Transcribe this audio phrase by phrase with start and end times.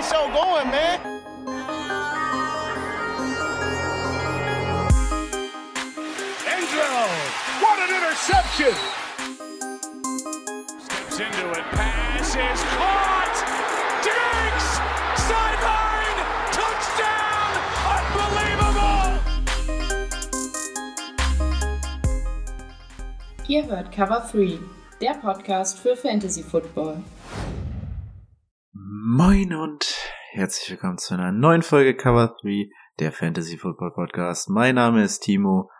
[0.00, 1.00] the show going, man.
[6.46, 7.06] Angelo,
[7.60, 8.74] what an interception!
[10.80, 13.36] Steps into it, pass is caught!
[14.06, 14.68] Diggs!
[15.28, 16.18] Sideline!
[16.58, 17.50] Touchdown!
[17.96, 19.08] Unbelievable!
[23.48, 24.58] Ihr hört Cover 3,
[25.00, 27.02] der Podcast für Fantasy Football.
[29.12, 29.89] Moin und
[30.40, 34.48] herzlich willkommen zu einer neuen Folge Cover 3, der Fantasy Football Podcast.
[34.48, 35.70] Mein Name ist Timo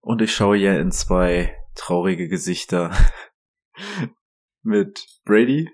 [0.00, 2.94] und ich schaue hier in zwei traurige Gesichter
[4.62, 5.70] mit Brady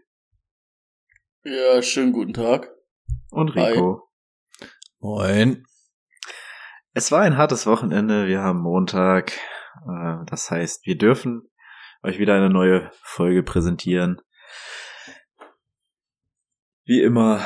[1.42, 2.70] Ja, schönen guten Tag.
[3.32, 4.08] und Rico.
[5.00, 5.66] Moin.
[6.92, 9.32] Es war ein hartes Wochenende, wir haben Montag,
[9.88, 11.50] äh, das heißt, wir dürfen
[12.04, 14.20] euch wieder eine neue Folge präsentieren.
[16.84, 17.44] Wie immer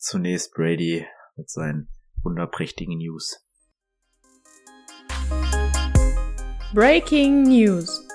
[0.00, 1.06] zunächst Brady
[1.36, 1.88] mit seinen
[2.22, 3.46] wunderprächtigen News.
[6.72, 8.06] Breaking News.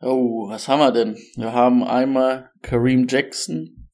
[0.00, 1.16] Oh, was haben wir denn?
[1.34, 3.88] Wir haben einmal Kareem Jackson.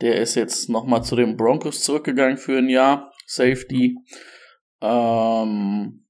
[0.00, 3.12] Der ist jetzt nochmal zu den Broncos zurückgegangen für ein Jahr.
[3.26, 3.96] Safety.
[4.82, 6.04] Ähm,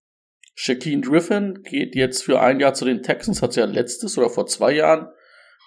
[0.55, 3.42] Shaquille Griffin geht jetzt für ein Jahr zu den Texans.
[3.42, 5.09] Hat ja letztes oder vor zwei Jahren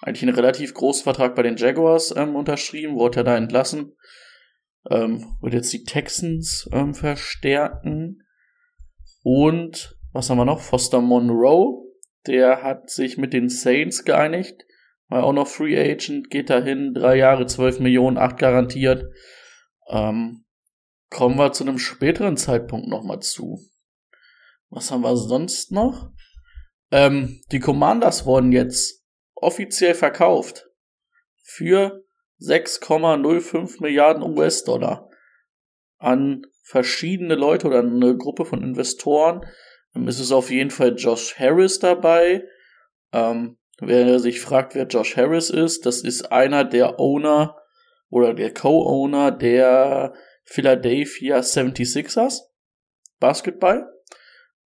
[0.02, 2.96] eigentlich einen relativ großen Vertrag bei den Jaguars ähm, unterschrieben.
[2.96, 3.94] Wurde er da entlassen.
[4.90, 8.22] Ähm, wird jetzt die Texans ähm, verstärken.
[9.22, 10.60] Und was haben wir noch?
[10.60, 11.84] Foster Monroe.
[12.26, 14.64] Der hat sich mit den Saints geeinigt.
[15.08, 19.04] War auch noch Free Agent, geht dahin, drei Jahre, 12 Millionen, acht garantiert.
[19.88, 20.44] Ähm,
[21.08, 23.58] kommen wir zu einem späteren Zeitpunkt nochmal zu.
[24.68, 26.10] Was haben wir sonst noch?
[26.90, 28.97] Ähm, die Commanders wurden jetzt
[29.40, 30.68] offiziell verkauft.
[31.42, 32.04] Für
[32.40, 35.08] 6,05 Milliarden US-Dollar
[35.98, 39.44] an verschiedene Leute oder eine Gruppe von Investoren.
[40.06, 42.44] Es ist auf jeden Fall Josh Harris dabei.
[43.12, 47.56] Ähm, wer sich fragt, wer Josh Harris ist, das ist einer der Owner
[48.10, 52.40] oder der Co-Owner der Philadelphia 76ers
[53.18, 53.90] Basketball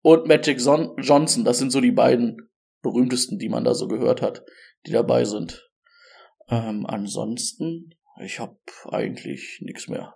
[0.01, 1.43] und Magic Son Johnson.
[1.43, 2.49] Das sind so die beiden
[2.91, 4.43] berühmtesten, die man da so gehört hat,
[4.85, 5.69] die dabei sind.
[6.49, 8.57] Ähm, ansonsten, ich habe
[8.89, 10.13] eigentlich nichts mehr.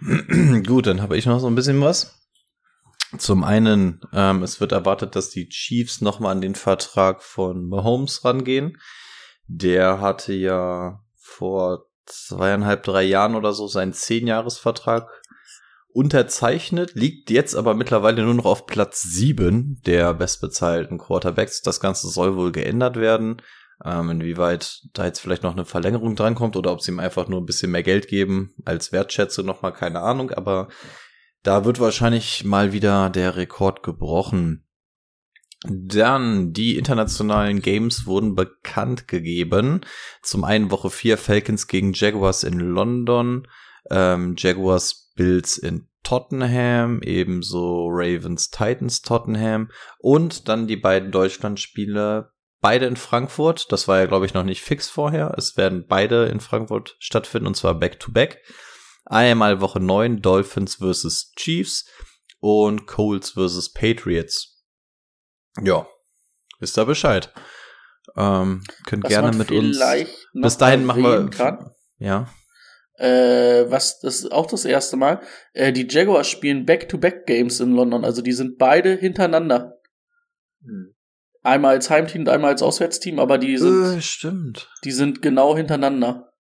[0.66, 2.16] Gut, dann habe ich noch so ein bisschen was.
[3.18, 8.24] Zum einen, ähm, es wird erwartet, dass die Chiefs nochmal an den Vertrag von Mahomes
[8.24, 8.78] rangehen.
[9.46, 15.08] Der hatte ja vor zweieinhalb, drei Jahren oder so seinen Zehnjahresvertrag
[15.92, 21.62] unterzeichnet, liegt jetzt aber mittlerweile nur noch auf Platz sieben der bestbezahlten Quarterbacks.
[21.62, 23.42] Das Ganze soll wohl geändert werden.
[23.84, 27.40] Ähm, inwieweit da jetzt vielleicht noch eine Verlängerung drankommt oder ob sie ihm einfach nur
[27.40, 30.30] ein bisschen mehr Geld geben als Wertschätzung, nochmal keine Ahnung.
[30.32, 30.68] Aber
[31.42, 34.66] da wird wahrscheinlich mal wieder der Rekord gebrochen.
[35.68, 39.82] Dann, die internationalen Games wurden bekannt gegeben.
[40.22, 43.46] Zum einen Woche 4 Falcons gegen Jaguars in London,
[43.90, 52.32] ähm, Jaguars Bills in Tottenham, ebenso Ravens Titans Tottenham und dann die beiden Deutschlandspiele,
[52.62, 53.70] beide in Frankfurt.
[53.70, 55.34] Das war ja, glaube ich, noch nicht fix vorher.
[55.36, 58.38] Es werden beide in Frankfurt stattfinden und zwar back-to-back.
[59.04, 61.84] Einmal Woche 9 Dolphins versus Chiefs
[62.38, 64.64] und Colts versus Patriots.
[65.62, 65.86] Ja,
[66.60, 67.30] wisst ihr Bescheid.
[68.16, 69.78] Ähm, könnt Was gerne mit uns.
[70.32, 71.28] Bis dahin machen wir.
[71.28, 72.32] Kann, Ja.
[73.00, 75.20] Äh, was, das ist auch das erste Mal.
[75.52, 79.78] Äh, die Jaguars spielen Back-to-Back-Games in London, also die sind beide hintereinander.
[81.42, 84.70] Einmal als Heimteam und einmal als Auswärtsteam, aber die sind, Äh, stimmt.
[84.84, 86.32] die sind genau hintereinander.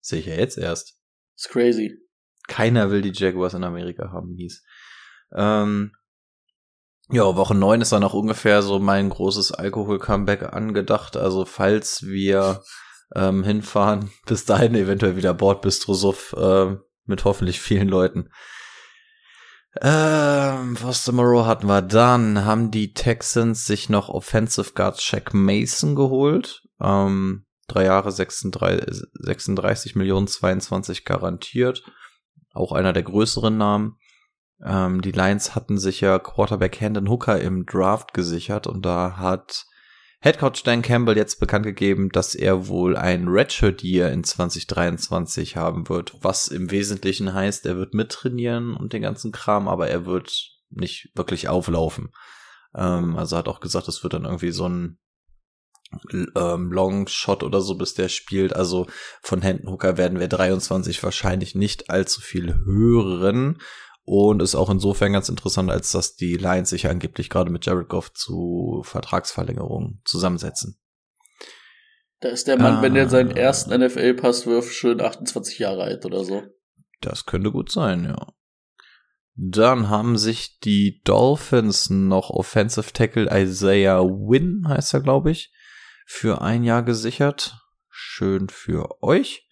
[0.00, 0.98] Sehe ich ja jetzt erst.
[1.36, 1.98] Ist crazy.
[2.46, 4.62] Keiner will die Jaguars in Amerika haben, hieß.
[5.34, 5.92] Ähm,
[7.10, 11.16] ja, Woche 9 ist dann auch ungefähr so mein großes Alkohol-Comeback angedacht.
[11.16, 12.62] Also falls wir
[13.14, 18.30] ähm, hinfahren, bis dahin eventuell wieder Bordbistro Suff äh, mit hoffentlich vielen Leuten.
[19.80, 22.44] Ähm, Foster Moreau hatten wir dann.
[22.44, 26.62] Haben die Texans sich noch Offensive Guard Shaq Mason geholt.
[26.80, 31.82] Ähm, drei Jahre 36, 36 Millionen 22 garantiert.
[32.52, 33.98] Auch einer der größeren Namen.
[34.64, 39.66] Ähm, die Lions hatten sich ja Quarterback Hendon Hooker im Draft gesichert und da hat
[40.24, 45.86] Headcoach Dan Campbell jetzt bekannt gegeben, dass er wohl ein Redshirt Year in 2023 haben
[45.90, 50.62] wird, was im Wesentlichen heißt, er wird mittrainieren und den ganzen Kram, aber er wird
[50.70, 52.08] nicht wirklich auflaufen.
[52.74, 54.98] Ähm, also hat auch gesagt, es wird dann irgendwie so ein
[56.34, 58.56] ähm, Long Shot oder so, bis der spielt.
[58.56, 58.86] Also
[59.20, 63.58] von Hendon Hooker werden wir 23 wahrscheinlich nicht allzu viel hören.
[64.06, 67.88] Und ist auch insofern ganz interessant, als dass die Lions sich angeblich gerade mit Jared
[67.88, 70.78] Goff zu Vertragsverlängerungen zusammensetzen.
[72.20, 72.82] Da ist der Mann, Ah.
[72.82, 76.42] wenn er seinen ersten NFL-Pass wirft, schön 28 Jahre alt oder so.
[77.00, 78.32] Das könnte gut sein, ja.
[79.36, 85.52] Dann haben sich die Dolphins noch Offensive Tackle Isaiah Wynn, heißt er, glaube ich,
[86.06, 87.56] für ein Jahr gesichert.
[87.90, 89.48] Schön für euch.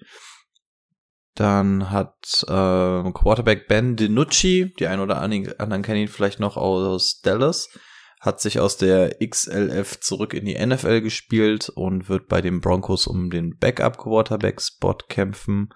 [1.35, 7.21] Dann hat äh, Quarterback Ben DiNucci, die ein oder anderen kennen ihn vielleicht noch aus
[7.23, 7.71] Dallas,
[8.21, 13.07] hat sich aus der XLF zurück in die NFL gespielt und wird bei den Broncos
[13.07, 15.71] um den Backup-Quarterback-Spot kämpfen.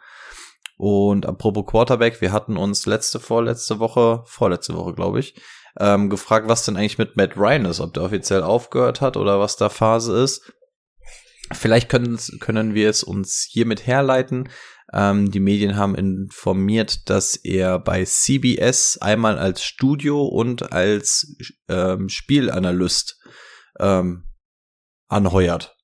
[0.77, 5.35] Und apropos Quarterback, wir hatten uns letzte, vorletzte Woche, vorletzte Woche, glaube ich,
[5.79, 9.41] ähm, gefragt, was denn eigentlich mit Matt Ryan ist, ob der offiziell aufgehört hat oder
[9.41, 10.53] was da Phase ist.
[11.53, 14.49] Vielleicht können, können wir es uns hiermit herleiten.
[14.93, 21.37] Ähm, die Medien haben informiert, dass er bei CBS einmal als Studio und als
[21.69, 23.21] ähm, Spielanalyst
[23.81, 24.25] ähm,
[25.09, 25.77] anheuert.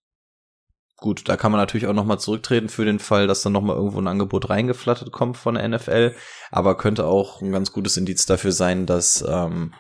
[0.97, 4.01] Gut, da kann man natürlich auch nochmal zurücktreten für den Fall, dass dann nochmal irgendwo
[4.01, 6.15] ein Angebot reingeflattert kommt von der NFL.
[6.53, 9.75] Aber könnte auch ein ganz gutes Indiz dafür sein, dass ähm,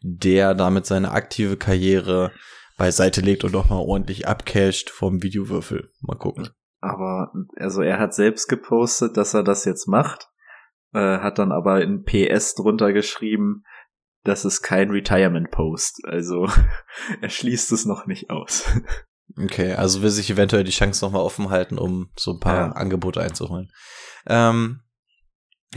[0.00, 2.30] der damit seine aktive Karriere
[2.76, 5.90] beiseite legt und nochmal ordentlich abcasht vom Videowürfel.
[6.02, 6.50] Mal gucken.
[6.80, 10.28] Aber also er hat selbst gepostet, dass er das jetzt macht,
[10.92, 13.64] äh, hat dann aber in PS drunter geschrieben,
[14.24, 16.00] das ist kein Retirement Post.
[16.04, 16.48] Also
[17.20, 18.66] er schließt es noch nicht aus.
[19.38, 22.72] Okay, also will sich eventuell die Chance nochmal offen halten, um so ein paar Ja.
[22.72, 23.70] Angebote einzuholen.
[24.26, 24.80] Ähm,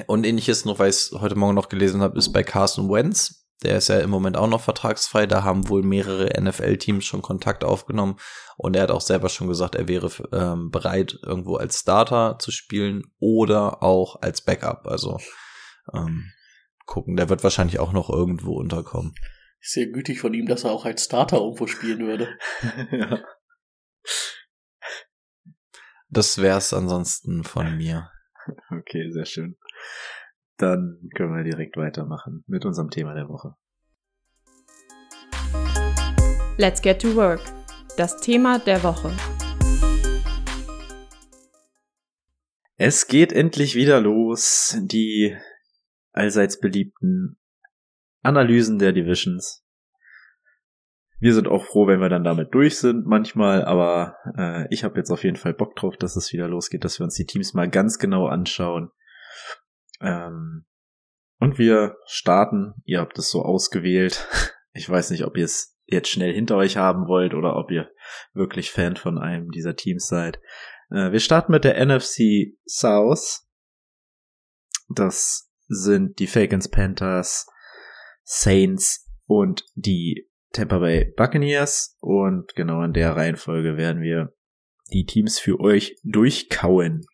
[0.08, 3.43] und ähnliches noch, weil ich es heute Morgen noch gelesen habe, ist bei Carson Wentz.
[3.62, 5.26] Der ist ja im Moment auch noch vertragsfrei.
[5.26, 8.18] Da haben wohl mehrere NFL-Teams schon Kontakt aufgenommen.
[8.58, 12.52] Und er hat auch selber schon gesagt, er wäre ähm, bereit, irgendwo als Starter zu
[12.52, 14.88] spielen oder auch als Backup.
[14.88, 15.20] Also
[15.94, 16.32] ähm,
[16.86, 19.14] gucken, der wird wahrscheinlich auch noch irgendwo unterkommen.
[19.62, 22.28] Sehr gütig von ihm, dass er auch als Starter irgendwo spielen würde.
[22.92, 23.24] ja.
[26.10, 28.12] Das wär's ansonsten von mir.
[28.70, 29.58] Okay, sehr schön.
[30.64, 33.54] Dann können wir direkt weitermachen mit unserem Thema der Woche.
[36.58, 37.42] Let's get to work.
[37.98, 39.12] Das Thema der Woche.
[42.78, 44.78] Es geht endlich wieder los.
[44.84, 45.36] Die
[46.14, 47.38] allseits beliebten
[48.22, 49.66] Analysen der Divisions.
[51.20, 54.98] Wir sind auch froh, wenn wir dann damit durch sind manchmal, aber äh, ich habe
[54.98, 57.54] jetzt auf jeden Fall Bock drauf, dass es wieder losgeht, dass wir uns die Teams
[57.54, 58.92] mal ganz genau anschauen.
[60.04, 60.66] Ähm,
[61.40, 62.74] und wir starten.
[62.86, 64.28] Ihr habt es so ausgewählt.
[64.76, 67.92] Ich weiß nicht, ob ihr es jetzt schnell hinter euch haben wollt oder ob ihr
[68.34, 70.40] wirklich Fan von einem dieser Teams seid.
[70.90, 73.48] Äh, wir starten mit der NFC South.
[74.90, 77.48] Das sind die Falcons, Panthers,
[78.24, 81.96] Saints und die Tampa Bay Buccaneers.
[82.00, 84.34] Und genau in der Reihenfolge werden wir
[84.92, 87.06] die Teams für euch durchkauen.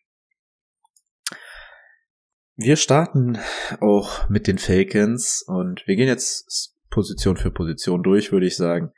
[2.62, 3.38] Wir starten
[3.80, 8.92] auch mit den Falcons und wir gehen jetzt Position für Position durch, würde ich sagen.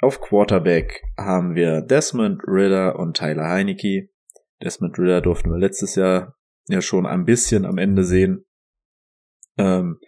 [0.00, 4.08] Auf Quarterback haben wir Desmond Ritter und Tyler Heinecke.
[4.62, 8.46] Desmond Ritter durften wir letztes Jahr ja schon ein bisschen am Ende sehen.
[9.58, 10.00] Ähm,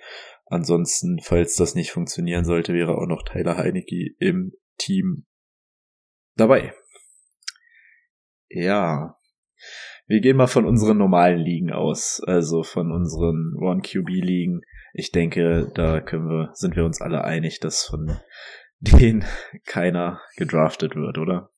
[0.46, 5.26] ansonsten, falls das nicht funktionieren sollte, wäre auch noch Tyler Heinecke im Team
[6.36, 6.72] dabei.
[8.48, 9.18] Ja.
[10.06, 14.62] Wir gehen mal von unseren normalen Ligen aus, also von unseren One-QB-Ligen.
[14.94, 18.18] Ich denke, da können wir, sind wir uns alle einig, dass von
[18.80, 19.24] denen
[19.64, 21.50] keiner gedraftet wird, oder?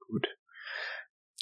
[0.00, 0.26] Gut.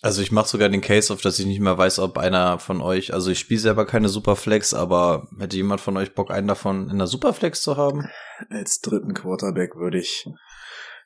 [0.03, 2.81] Also ich mache sogar den Case auf, dass ich nicht mehr weiß, ob einer von
[2.81, 6.91] euch, also ich spiele selber keine Superflex, aber hätte jemand von euch Bock, einen davon
[6.91, 8.09] in der Superflex zu haben?
[8.51, 10.27] Als dritten Quarterback würde ich,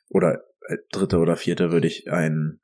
[0.09, 2.59] oder als dritte oder vierte würde ich einen,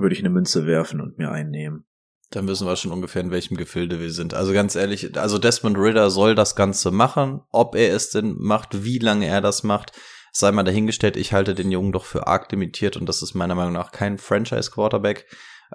[0.00, 1.84] würde ich eine Münze werfen und mir einnehmen.
[2.30, 4.34] Dann wissen wir schon ungefähr, in welchem Gefilde wir sind.
[4.34, 7.40] Also ganz ehrlich, also Desmond Ritter soll das Ganze machen.
[7.50, 9.92] Ob er es denn macht, wie lange er das macht,
[10.32, 11.16] sei mal dahingestellt.
[11.16, 14.16] Ich halte den Jungen doch für arg limitiert und das ist meiner Meinung nach kein
[14.16, 15.26] Franchise-Quarterback.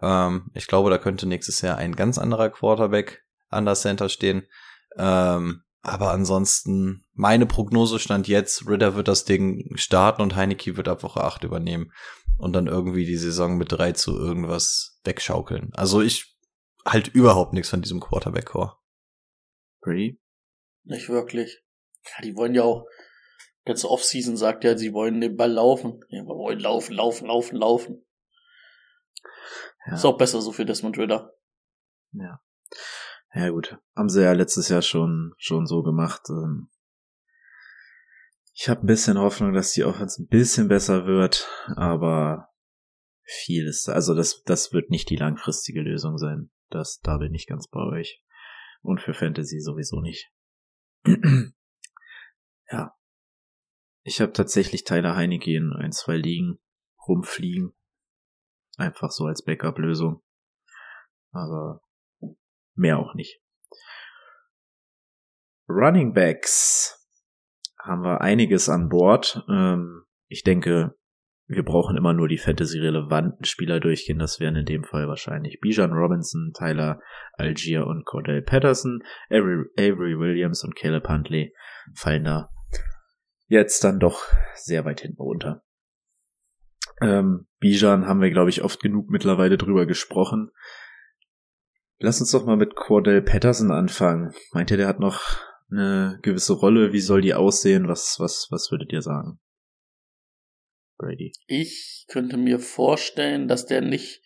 [0.02, 4.44] Ähm, ich glaube, da könnte nächstes Jahr ein ganz anderer Quarterback an der Center stehen.
[4.98, 10.88] Ähm, aber ansonsten, meine Prognose stand jetzt, Ritter wird das Ding starten und Heineke wird
[10.88, 11.92] ab Woche 8 übernehmen
[12.38, 15.72] und dann irgendwie die Saison mit 3 zu irgendwas wegschaukeln.
[15.74, 16.38] Also ich
[16.86, 18.78] halt überhaupt nichts von diesem Quarterback-Core.
[19.82, 20.20] Brady?
[20.84, 21.64] Nicht wirklich.
[22.04, 22.86] Ja, die wollen ja auch,
[23.66, 26.00] ganze Offseason sagt ja, sie wollen den Ball laufen.
[26.10, 28.06] Ja, wir wollen laufen, laufen, laufen, laufen.
[29.88, 29.96] Ja.
[29.96, 31.34] Ist auch besser so für Desmond Ritter.
[32.12, 32.42] Ja.
[33.34, 33.78] Ja, gut.
[33.96, 36.22] Haben sie ja letztes Jahr schon, schon so gemacht.
[36.30, 36.70] Ähm.
[38.58, 42.54] Ich habe ein bisschen Hoffnung, dass die Offense ein bisschen besser wird, aber
[43.24, 46.52] viel ist, also das, das wird nicht die langfristige Lösung sein.
[46.70, 48.24] Das, da bin ich ganz bei euch.
[48.82, 50.32] Und für Fantasy sowieso nicht.
[52.72, 52.96] ja.
[54.04, 56.60] Ich habe tatsächlich Tyler Heineke in ein, zwei Ligen
[57.08, 57.76] rumfliegen.
[58.78, 60.24] Einfach so als Backup-Lösung.
[61.32, 61.82] Aber
[62.74, 63.42] mehr auch nicht.
[65.68, 67.05] Running Backs
[67.86, 69.44] haben wir einiges an Bord.
[69.50, 70.96] Ähm, ich denke,
[71.48, 74.18] wir brauchen immer nur die Fantasy-relevanten Spieler durchgehen.
[74.18, 77.00] Das wären in dem Fall wahrscheinlich Bijan Robinson, Tyler
[77.34, 79.04] Algier und Cordell Patterson.
[79.30, 81.54] Avery, Avery Williams und Caleb Huntley
[81.94, 82.50] fallen da
[83.48, 84.24] jetzt dann doch
[84.56, 85.64] sehr weit hinten runter.
[87.02, 90.50] Ähm, Bijan haben wir, glaube ich, oft genug mittlerweile drüber gesprochen.
[92.00, 94.34] Lass uns doch mal mit Cordell Patterson anfangen.
[94.52, 95.22] Meint ihr, der hat noch
[95.72, 96.94] eine gewisse Rolle?
[96.94, 97.88] Wie soll die aussehen?
[97.88, 99.40] Was, was, was würdet ihr sagen?
[100.98, 101.34] Brady.
[101.48, 104.22] Ich könnte mir vorstellen, dass der nicht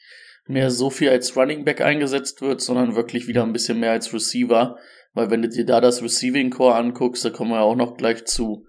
[0.46, 4.14] mehr so viel als Running Back eingesetzt wird, sondern wirklich wieder ein bisschen mehr als
[4.14, 4.78] Receiver.
[5.14, 8.26] Weil wenn du dir da das Receiving Core anguckst, da kommen wir auch noch gleich
[8.26, 8.68] zu,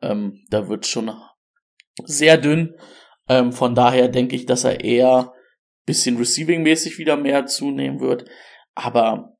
[0.00, 1.12] ähm, da wird schon
[2.04, 2.74] sehr dünn.
[3.28, 5.32] Ähm, von daher denke ich, dass er eher
[5.84, 8.28] bisschen Receiving-mäßig wieder mehr zunehmen wird.
[8.74, 9.31] Aber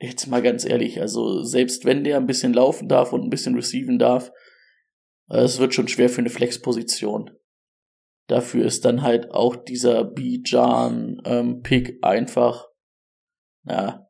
[0.00, 3.54] jetzt mal ganz ehrlich, also selbst wenn der ein bisschen laufen darf und ein bisschen
[3.54, 4.30] receiven darf,
[5.28, 7.30] äh, es wird schon schwer für eine Flex-Position.
[8.28, 12.68] Dafür ist dann halt auch dieser Bijan-Pick ähm, einfach,
[13.64, 14.06] ja,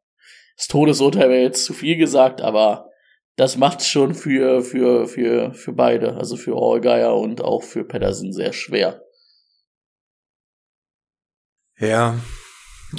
[0.56, 2.90] das Todesurteil wäre jetzt zu viel gesagt, aber
[3.36, 8.32] das macht's schon für, für, für, für beide, also für Allgeier und auch für Pedersen
[8.32, 9.04] sehr schwer.
[11.78, 12.18] Ja,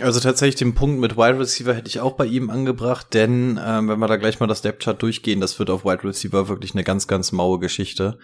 [0.01, 3.88] also tatsächlich den Punkt mit Wide Receiver hätte ich auch bei ihm angebracht, denn ähm,
[3.88, 6.74] wenn wir da gleich mal das Depth Chart durchgehen, das wird auf Wide Receiver wirklich
[6.74, 8.19] eine ganz, ganz maue Geschichte.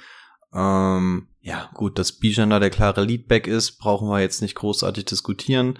[0.53, 5.05] Ähm, ja, gut, dass Bijan da der klare Leadback ist, brauchen wir jetzt nicht großartig
[5.05, 5.79] diskutieren.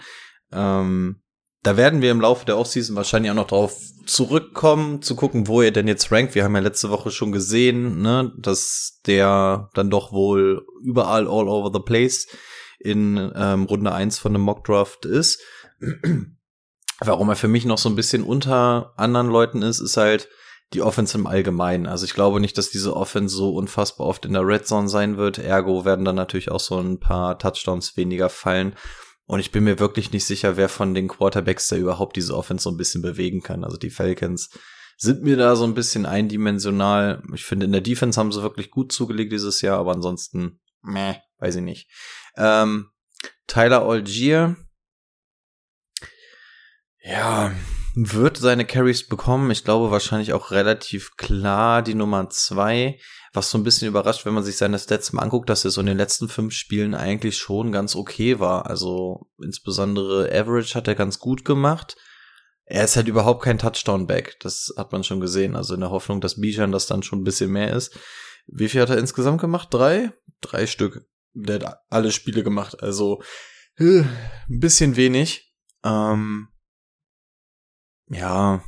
[0.52, 1.22] Ähm,
[1.64, 5.62] da werden wir im Laufe der Offseason wahrscheinlich auch noch drauf zurückkommen, zu gucken, wo
[5.62, 6.36] er denn jetzt rankt.
[6.36, 11.48] Wir haben ja letzte Woche schon gesehen, ne, dass der dann doch wohl überall all
[11.48, 12.28] over the place
[12.80, 15.42] in ähm, Runde 1 von einem Mockdraft ist.
[17.00, 20.30] Warum er für mich noch so ein bisschen unter anderen Leuten ist, ist halt
[20.74, 21.88] die Offense im Allgemeinen.
[21.88, 25.18] Also ich glaube nicht, dass diese Offense so unfassbar oft in der Red Zone sein
[25.18, 25.38] wird.
[25.38, 28.76] Ergo werden dann natürlich auch so ein paar Touchdowns weniger fallen.
[29.28, 32.64] Und ich bin mir wirklich nicht sicher, wer von den Quarterbacks da überhaupt diese Offense
[32.64, 33.64] so ein bisschen bewegen kann.
[33.64, 34.50] Also die Falcons
[34.98, 37.22] sind mir da so ein bisschen eindimensional.
[37.34, 41.16] Ich finde, in der Defense haben sie wirklich gut zugelegt dieses Jahr, aber ansonsten, meh,
[41.40, 41.90] weiß ich nicht.
[42.38, 42.90] Ähm,
[43.48, 44.56] Tyler Algier,
[47.06, 47.54] ja,
[47.94, 49.52] wird seine Carries bekommen.
[49.52, 53.00] Ich glaube wahrscheinlich auch relativ klar die Nummer zwei.
[53.32, 55.82] Was so ein bisschen überrascht, wenn man sich seine Stats mal anguckt, dass er so
[55.82, 58.66] in den letzten fünf Spielen eigentlich schon ganz okay war.
[58.66, 61.96] Also insbesondere Average hat er ganz gut gemacht.
[62.66, 64.38] Er ist halt überhaupt kein Touchdown-Back.
[64.40, 65.56] Das hat man schon gesehen.
[65.56, 67.98] Also in der Hoffnung, dass Bijan das dann schon ein bisschen mehr ist.
[68.48, 69.68] Wie viel hat er insgesamt gemacht?
[69.72, 70.12] Drei?
[70.42, 71.06] Drei Stück.
[71.34, 72.82] Der hat alle Spiele gemacht.
[72.82, 73.22] Also
[73.78, 74.02] äh,
[74.50, 75.54] ein bisschen wenig.
[75.84, 76.48] Ähm,
[78.10, 78.64] ja,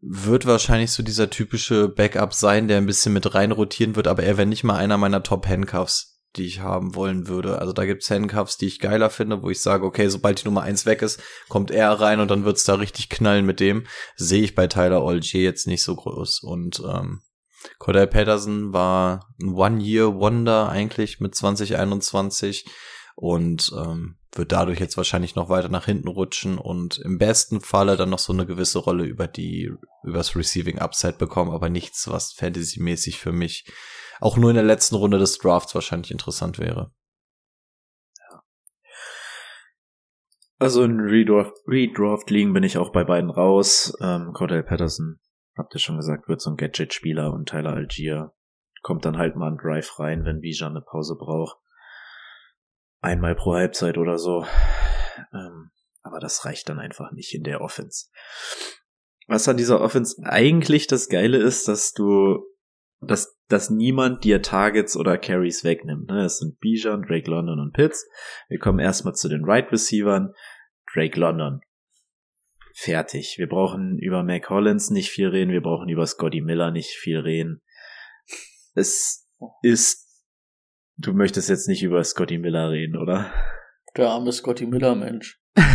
[0.00, 4.22] wird wahrscheinlich so dieser typische Backup sein, der ein bisschen mit rein rotieren wird, aber
[4.22, 7.58] er wäre nicht mal einer meiner Top-Handcuffs, die ich haben wollen würde.
[7.58, 10.62] Also da gibt's Handcuffs, die ich geiler finde, wo ich sage, okay, sobald die Nummer
[10.62, 13.86] eins weg ist, kommt er rein und dann wird's da richtig knallen mit dem.
[14.16, 16.40] Sehe ich bei Tyler Olgier jetzt nicht so groß.
[16.42, 17.22] Und ähm,
[17.78, 22.66] Cordell Patterson war ein One-Year-Wonder eigentlich mit 2021
[23.20, 27.96] und ähm, wird dadurch jetzt wahrscheinlich noch weiter nach hinten rutschen und im besten Falle
[27.96, 29.72] dann noch so eine gewisse Rolle über die
[30.04, 33.68] übers Receiving Upside bekommen, aber nichts, was fantasymäßig für mich
[34.20, 36.92] auch nur in der letzten Runde des Drafts wahrscheinlich interessant wäre.
[40.60, 43.96] Also in Redraft, Redraft liegen bin ich auch bei beiden raus.
[44.00, 45.18] Ähm, Cordell Patterson,
[45.56, 48.32] habt ihr schon gesagt, wird so ein Gadget-Spieler und Tyler Algier
[48.82, 51.58] kommt dann halt mal ein Drive rein, wenn Bijan eine Pause braucht
[53.00, 54.44] einmal pro Halbzeit oder so.
[55.32, 55.70] Ähm,
[56.02, 58.06] aber das reicht dann einfach nicht in der Offense.
[59.26, 62.46] Was an dieser Offense eigentlich das Geile ist, dass du,
[63.00, 66.08] dass, dass niemand dir Targets oder Carries wegnimmt.
[66.08, 66.24] Ne?
[66.24, 68.08] Es sind Bijan, Drake London und Pitts.
[68.48, 70.32] Wir kommen erstmal zu den Right Receivern.
[70.92, 71.60] Drake London.
[72.74, 73.34] Fertig.
[73.38, 75.50] Wir brauchen über Mac Hollins nicht viel reden.
[75.50, 77.60] Wir brauchen über Scotty Miller nicht viel reden.
[78.74, 79.28] Es
[79.62, 80.07] ist,
[80.98, 83.32] du möchtest jetzt nicht über Scotty Miller reden, oder?
[83.96, 85.40] Der arme Scotty Miller, Mensch.
[85.56, 85.72] ich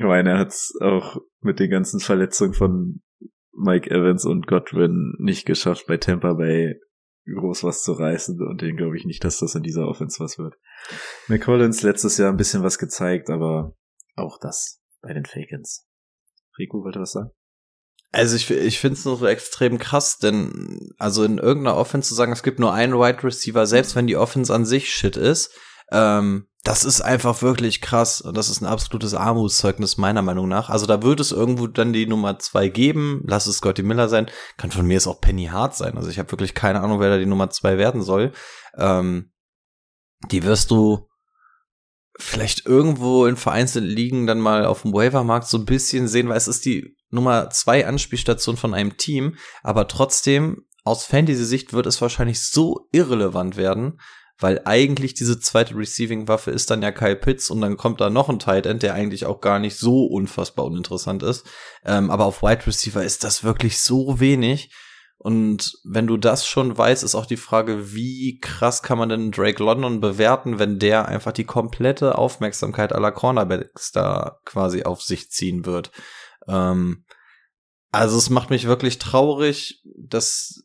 [0.00, 3.02] meine, er hat es auch mit den ganzen Verletzungen von
[3.52, 6.80] Mike Evans und Godwin nicht geschafft, bei Tampa Bay
[7.26, 10.38] groß was zu reißen und den glaube ich nicht, dass das in dieser Offense was
[10.38, 10.54] wird.
[11.26, 13.74] McCollins letztes Jahr ein bisschen was gezeigt, aber
[14.14, 15.88] auch das bei den Fakens.
[16.58, 17.30] Rico wollte was sagen?
[18.16, 22.14] Also ich, ich finde es nur so extrem krass, denn also in irgendeiner Offense zu
[22.14, 25.50] sagen, es gibt nur einen Wide Receiver, selbst wenn die Offense an sich shit ist,
[25.92, 30.70] ähm, das ist einfach wirklich krass und das ist ein absolutes Armutszeugnis meiner Meinung nach.
[30.70, 33.22] Also da wird es irgendwo dann die Nummer zwei geben.
[33.26, 34.30] Lass es Scotty Miller sein.
[34.56, 35.98] Kann von mir es auch Penny Hart sein.
[35.98, 38.32] Also ich habe wirklich keine Ahnung, wer da die Nummer zwei werden soll.
[38.78, 39.30] Ähm,
[40.30, 41.06] die wirst du
[42.18, 46.38] vielleicht irgendwo in vereinzelten Ligen dann mal auf dem Waivermarkt so ein bisschen sehen, weil
[46.38, 52.00] es ist die Nummer zwei Anspielstation von einem Team, aber trotzdem aus Fantasy-Sicht wird es
[52.00, 54.00] wahrscheinlich so irrelevant werden,
[54.38, 58.28] weil eigentlich diese zweite Receiving-Waffe ist dann ja Kyle Pitts und dann kommt da noch
[58.28, 61.46] ein Tight End, der eigentlich auch gar nicht so unfassbar uninteressant ist.
[61.84, 64.70] Ähm, aber auf Wide Receiver ist das wirklich so wenig.
[65.18, 69.32] Und wenn du das schon weißt, ist auch die Frage, wie krass kann man denn
[69.32, 75.30] Drake London bewerten, wenn der einfach die komplette Aufmerksamkeit aller Cornerbacks da quasi auf sich
[75.30, 75.90] ziehen wird.
[76.48, 77.04] Ähm,
[77.92, 80.62] also es macht mich wirklich traurig, dass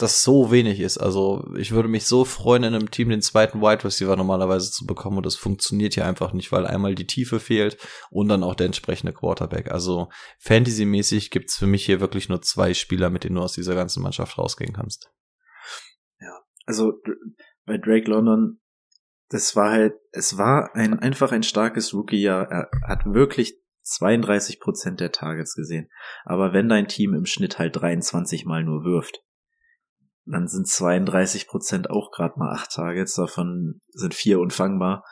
[0.00, 0.98] das so wenig ist.
[0.98, 4.86] Also ich würde mich so freuen, in einem Team den zweiten Wide Receiver normalerweise zu
[4.86, 7.76] bekommen und das funktioniert hier einfach nicht, weil einmal die Tiefe fehlt
[8.10, 9.70] und dann auch der entsprechende Quarterback.
[9.70, 10.08] Also
[10.38, 14.02] Fantasy-mäßig gibt's für mich hier wirklich nur zwei Spieler, mit denen du aus dieser ganzen
[14.02, 15.10] Mannschaft rausgehen kannst.
[16.20, 16.94] Ja, also
[17.66, 18.60] bei Drake London,
[19.28, 22.50] das war halt, es war ein einfach ein starkes Rookie-Jahr.
[22.50, 23.60] Er hat wirklich
[23.90, 25.90] 32 Prozent der Targets gesehen.
[26.24, 29.22] Aber wenn dein Team im Schnitt halt 23 mal nur wirft,
[30.24, 35.04] dann sind 32 Prozent auch gerade mal acht Targets, davon sind vier unfangbar.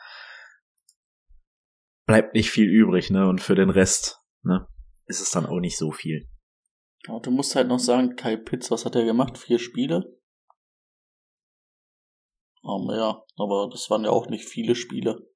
[2.05, 3.27] Bleibt nicht viel übrig, ne?
[3.27, 4.67] Und für den Rest, ne,
[5.05, 6.29] ist es dann auch nicht so viel.
[7.07, 9.37] Ja, du musst halt noch sagen, Kai Pitts, was hat er gemacht?
[9.37, 10.17] Vier Spiele?
[12.61, 15.29] Um, ja, aber das waren ja auch nicht viele Spiele.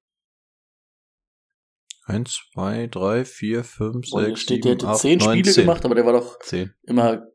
[2.06, 5.52] Eins, zwei, drei, vier, fünf, Boah, sechs, steht, sieben, der hätte acht, zehn neun, Spiele
[5.54, 5.64] zehn.
[5.66, 6.74] gemacht, aber der war doch Zehn.
[6.84, 7.26] immer,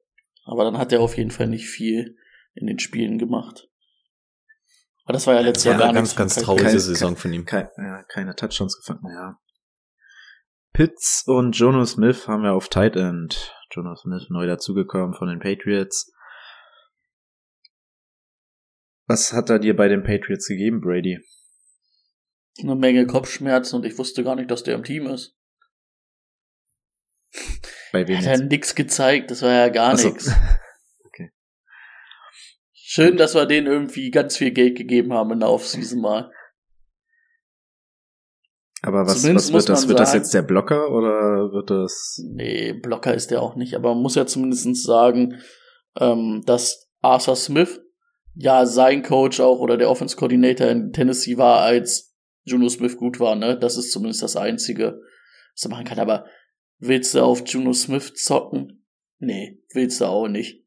[0.44, 2.16] aber dann hat er auf jeden Fall nicht viel
[2.54, 3.66] in den Spielen gemacht.
[5.04, 6.16] Aber das war ja letztes Ja, Jahr gar ganz, nichts.
[6.16, 7.46] ganz traurige Kein- Saison von ihm.
[7.46, 9.38] Kein, ja, keine Touchdowns gefangen, ja.
[10.74, 13.54] Pitts und Jono Smith haben wir auf Tight End.
[13.72, 16.12] Jono Smith neu dazugekommen von den Patriots.
[19.06, 21.18] Was hat er dir bei den Patriots gegeben, Brady?
[22.62, 25.36] Eine Menge Kopfschmerzen und ich wusste gar nicht, dass der im Team ist.
[27.92, 28.44] Bei wem Hat jetzt?
[28.50, 30.08] nix gezeigt, das war ja gar so.
[30.08, 30.32] nichts.
[32.72, 36.32] Schön, dass wir denen irgendwie ganz viel Geld gegeben haben in der Offseason mal.
[38.82, 39.88] Aber was, Zumindest was wird das?
[39.88, 42.18] Wird das sagen- jetzt der Blocker oder wird das?
[42.32, 45.40] Nee, Blocker ist der auch nicht, aber man muss ja zumindest sagen,
[46.00, 47.80] ähm, dass Arthur Smith
[48.34, 52.07] ja sein Coach auch oder der Offense Coordinator in Tennessee war, als
[52.48, 53.56] Juno Smith gut war, ne?
[53.58, 55.00] Das ist zumindest das Einzige,
[55.54, 55.98] was er machen kann.
[55.98, 56.26] Aber
[56.78, 58.84] willst du auf Juno Smith zocken?
[59.18, 60.64] Nee, willst du auch nicht.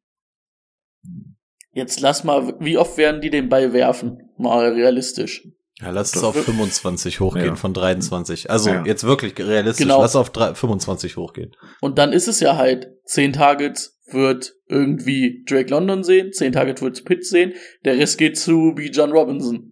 [1.74, 4.30] Jetzt lass mal, wie oft werden die den Ball werfen?
[4.38, 5.48] Mal realistisch.
[5.80, 7.56] Ja, lass es auf 25 hochgehen Ja.
[7.56, 8.52] von 23.
[8.52, 8.86] Also Ja.
[8.86, 10.02] jetzt wirklich realistisch, Genau.
[10.02, 11.56] lass auf drei- 25 hochgehen.
[11.80, 16.82] Und dann ist es ja halt, 10 Targets wird irgendwie Drake London sehen, 10 Targets
[16.82, 17.54] wird Pitt sehen,
[17.86, 18.90] der Rest geht zu B.
[18.92, 19.71] John Robinson.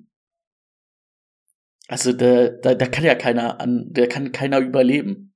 [1.90, 5.34] Also da, da, da kann ja keiner an, der kann keiner überleben.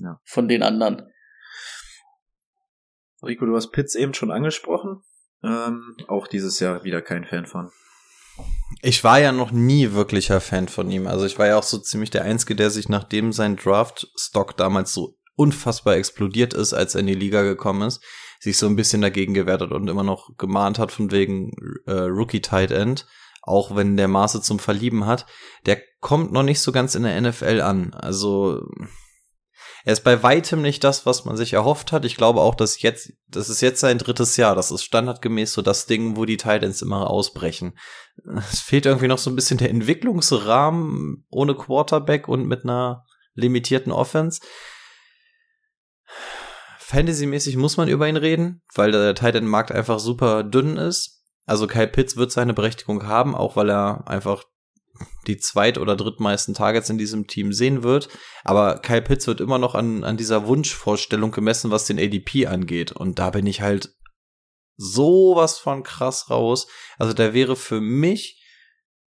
[0.00, 0.20] Ja.
[0.24, 1.02] Von den anderen.
[3.22, 5.02] Rico, du hast Pitts eben schon angesprochen.
[5.44, 7.70] Ähm, auch dieses Jahr wieder kein Fan von.
[8.82, 11.06] Ich war ja noch nie wirklicher Fan von ihm.
[11.06, 14.92] Also ich war ja auch so ziemlich der Einzige, der sich nachdem sein Draft-Stock damals
[14.92, 18.02] so unfassbar explodiert ist, als er in die Liga gekommen ist,
[18.40, 21.52] sich so ein bisschen dagegen gewehrt hat und immer noch gemahnt hat von wegen
[21.86, 23.06] äh, Rookie Tight End,
[23.48, 25.26] auch wenn der Maße zum Verlieben hat.
[25.66, 27.94] Der kommt noch nicht so ganz in der NFL an.
[27.94, 28.62] Also
[29.84, 32.04] er ist bei weitem nicht das, was man sich erhofft hat.
[32.04, 34.54] Ich glaube auch, dass jetzt, das ist jetzt sein drittes Jahr.
[34.54, 37.78] Das ist standardgemäß so das Ding, wo die Titans immer ausbrechen.
[38.36, 43.92] Es fehlt irgendwie noch so ein bisschen der Entwicklungsrahmen ohne Quarterback und mit einer limitierten
[43.92, 44.40] Offense.
[46.80, 51.17] Fantasy-mäßig muss man über ihn reden, weil der Titan-Markt einfach super dünn ist.
[51.48, 54.44] Also Kyle Pitts wird seine Berechtigung haben, auch weil er einfach
[55.26, 58.10] die zweit- oder drittmeisten Targets in diesem Team sehen wird.
[58.44, 62.92] Aber Kyle Pitts wird immer noch an, an dieser Wunschvorstellung gemessen, was den ADP angeht.
[62.92, 63.94] Und da bin ich halt
[64.76, 66.66] sowas von krass raus.
[66.98, 68.44] Also der wäre für mich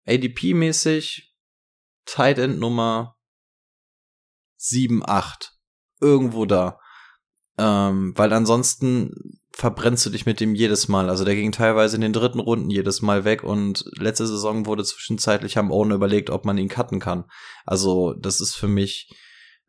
[0.07, 1.35] ADP-mäßig
[2.05, 3.17] Tight End Nummer
[4.57, 5.53] 7, 8.
[6.01, 6.79] Irgendwo da.
[7.57, 11.11] Ähm, weil ansonsten verbrennst du dich mit dem jedes Mal.
[11.11, 14.85] Also der ging teilweise in den dritten Runden jedes Mal weg und letzte Saison wurde
[14.85, 17.25] zwischenzeitlich haben Owen überlegt, ob man ihn cutten kann.
[17.67, 19.13] Also das ist für mich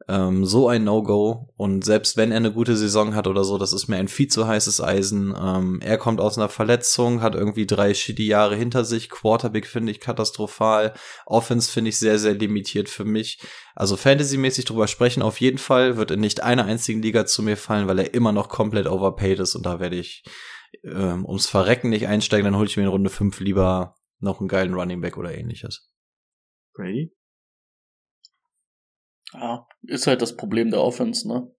[0.09, 1.53] ähm, so ein No-Go.
[1.55, 4.27] Und selbst wenn er eine gute Saison hat oder so, das ist mir ein viel
[4.27, 5.35] zu heißes Eisen.
[5.39, 9.09] Ähm, er kommt aus einer Verletzung, hat irgendwie drei shitty Jahre hinter sich.
[9.09, 10.93] Quarterback finde ich katastrophal.
[11.25, 13.39] Offense finde ich sehr, sehr limitiert für mich.
[13.75, 17.55] Also Fantasy-mäßig drüber sprechen, auf jeden Fall wird in nicht einer einzigen Liga zu mir
[17.55, 20.23] fallen, weil er immer noch komplett overpaid ist und da werde ich
[20.83, 24.49] ähm, ums Verrecken nicht einsteigen, dann hole ich mir in Runde 5 lieber noch einen
[24.49, 25.93] geilen Running Back oder ähnliches.
[26.73, 27.13] Brady?
[29.33, 31.51] Ja, ist halt das Problem der Offense, ne?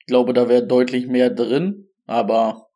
[0.00, 2.68] Ich glaube, da wäre deutlich mehr drin, aber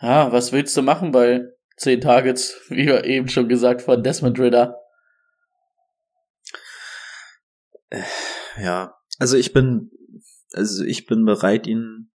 [0.00, 1.44] ja, was willst du machen bei
[1.76, 4.76] 10 Targets, wie eben schon gesagt von Desmond Ritter?
[8.58, 9.90] Ja, also ich bin,
[10.52, 12.10] also ich bin bereit, ihn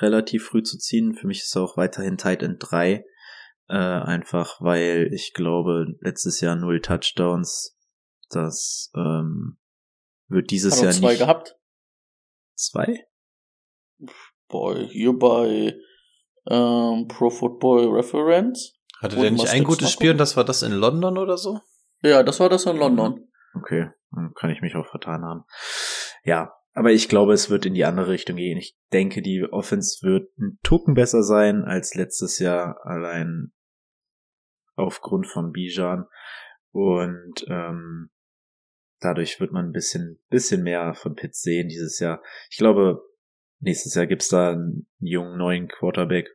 [0.00, 1.14] relativ früh zu ziehen.
[1.14, 3.04] Für mich ist er auch weiterhin Tight End 3.
[3.70, 7.77] Äh, einfach weil ich glaube, letztes Jahr null Touchdowns.
[8.30, 9.58] Das ähm,
[10.28, 11.18] wird dieses Hat Jahr zwei nicht.
[11.18, 11.56] gehabt?
[12.54, 13.06] Zwei?
[14.48, 15.76] Bei, hier bei
[16.48, 18.74] ähm, Pro Football Reference.
[19.00, 19.90] Hatte der nicht ein gutes?
[19.92, 21.60] Spiel und das war das in London oder so?
[22.02, 23.28] Ja, das war das in London.
[23.54, 25.44] Okay, dann kann ich mich auch vertan haben.
[26.24, 28.58] Ja, aber ich glaube, es wird in die andere Richtung gehen.
[28.58, 33.52] Ich denke, die Offense wird ein Tucken besser sein als letztes Jahr, allein
[34.76, 36.06] aufgrund von Bijan.
[36.70, 38.10] Und ähm,
[39.00, 42.22] dadurch wird man ein bisschen, bisschen mehr von Pitts sehen dieses Jahr.
[42.50, 43.02] Ich glaube,
[43.60, 46.28] nächstes Jahr gibt's da einen jungen neuen Quarterback,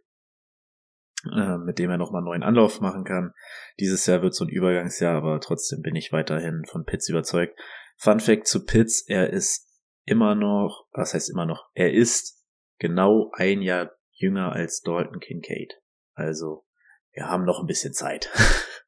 [1.26, 3.34] äh, mit dem er nochmal einen neuen Anlauf machen kann.
[3.80, 7.58] Dieses Jahr wird so ein Übergangsjahr, aber trotzdem bin ich weiterhin von Pitts überzeugt.
[7.98, 9.70] Fun Fact zu Pitts, er ist
[10.06, 12.44] immer noch, was heißt immer noch, er ist
[12.80, 15.74] genau ein Jahr jünger als Dalton Kincaid.
[16.14, 16.66] Also,
[17.12, 18.30] wir haben noch ein bisschen Zeit.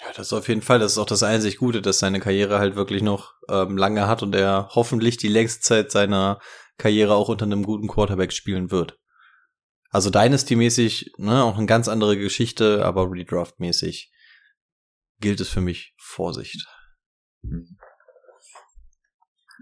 [0.00, 2.58] Ja, das ist auf jeden Fall, das ist auch das einzig Gute, dass seine Karriere
[2.58, 6.40] halt wirklich noch ähm, lange hat und er hoffentlich die längste Zeit seiner
[6.78, 8.98] Karriere auch unter einem guten Quarterback spielen wird.
[9.90, 14.10] Also Dynasty-mäßig, ne, auch eine ganz andere Geschichte, aber Redraft-mäßig
[15.18, 16.66] gilt es für mich Vorsicht.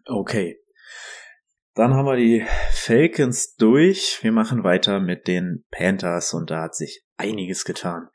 [0.04, 0.60] Okay.
[1.74, 4.18] Dann haben wir die Falcons durch.
[4.22, 8.08] Wir machen weiter mit den Panthers und da hat sich einiges getan.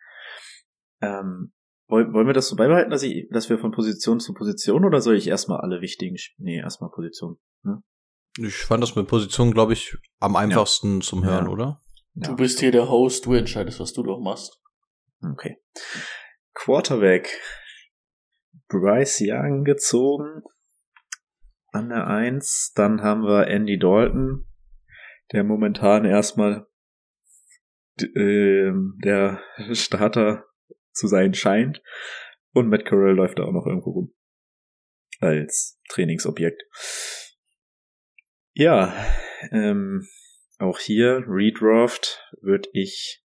[1.01, 1.53] Ähm,
[1.88, 5.02] wollen, wollen wir das so beibehalten, dass, ich, dass wir von Position zu Position oder
[5.02, 7.38] soll ich erstmal alle wichtigen, nee, erstmal Position.
[7.63, 7.84] Ne?
[8.38, 11.52] Ich fand das mit Position, glaube ich, am einfachsten zum Hören, Ja.
[11.52, 11.82] oder?
[12.15, 14.62] Du bist hier der Host, du entscheidest, was du doch machst.
[15.24, 15.58] Okay.
[16.54, 17.39] Quarterback.
[18.67, 20.43] Bryce Young gezogen.
[21.72, 22.72] An der Eins.
[22.76, 24.46] Dann haben wir Andy Dalton,
[25.32, 26.67] der momentan erstmal
[28.15, 29.41] ähm, der
[29.72, 30.46] Starter
[30.93, 31.82] zu sein scheint.
[32.53, 34.15] Und Matt Corral läuft da auch noch irgendwo rum.
[35.19, 36.63] Als Trainingsobjekt.
[38.53, 38.93] Ja,
[39.51, 40.08] ähm,
[40.60, 43.23] auch hier Redraft würde ich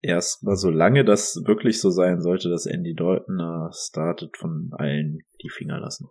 [0.00, 5.50] erstmal, solange das wirklich so sein sollte, dass Andy Dalton äh, startet, von allen die
[5.50, 6.08] Finger lassen.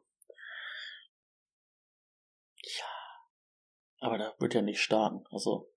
[4.04, 5.23] Aber da wird ja nicht starten.
[5.32, 5.71] Also,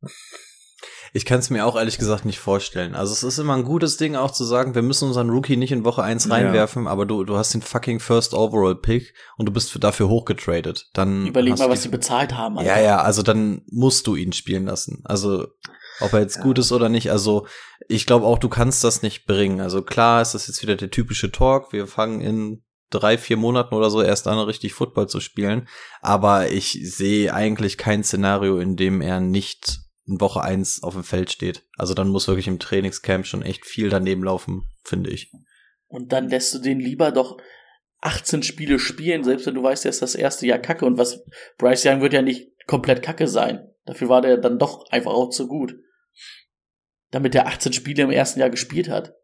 [1.12, 2.94] Ich kann es mir auch ehrlich gesagt nicht vorstellen.
[2.94, 5.72] Also es ist immer ein gutes Ding auch zu sagen, wir müssen unseren Rookie nicht
[5.72, 6.32] in Woche 1 Ja.
[6.34, 10.08] reinwerfen, aber du, du hast den fucking First Overall Pick und du bist für, dafür
[10.08, 10.88] hochgetradet.
[10.92, 12.56] Dann überleg mal, was die- bezahlt haben.
[12.60, 15.02] Ja, ja, also dann musst du ihn spielen lassen.
[15.04, 15.46] Also
[16.00, 16.42] ob er jetzt Ja.
[16.42, 17.10] gut ist oder nicht.
[17.10, 17.46] Also
[17.88, 19.60] ich glaube auch, du kannst das nicht bringen.
[19.60, 21.72] Also klar ist das jetzt wieder der typische Talk.
[21.72, 25.68] Wir fangen in drei, vier Monaten oder so erst an, richtig Football zu spielen.
[26.00, 31.04] Aber ich sehe eigentlich kein Szenario, in dem er nicht in Woche eins auf dem
[31.04, 31.64] Feld steht.
[31.76, 35.30] Also dann muss wirklich im Trainingscamp schon echt viel daneben laufen, finde ich.
[35.86, 37.38] Und dann lässt du den lieber doch
[38.00, 40.86] 18 Spiele spielen, selbst wenn du weißt, der ist das erste Jahr kacke.
[40.86, 41.24] Und was,
[41.58, 43.68] Bryce Young wird ja nicht komplett kacke sein.
[43.86, 45.74] Dafür war der dann doch einfach auch zu gut.
[47.10, 49.14] Damit er 18 Spiele im ersten Jahr gespielt hat.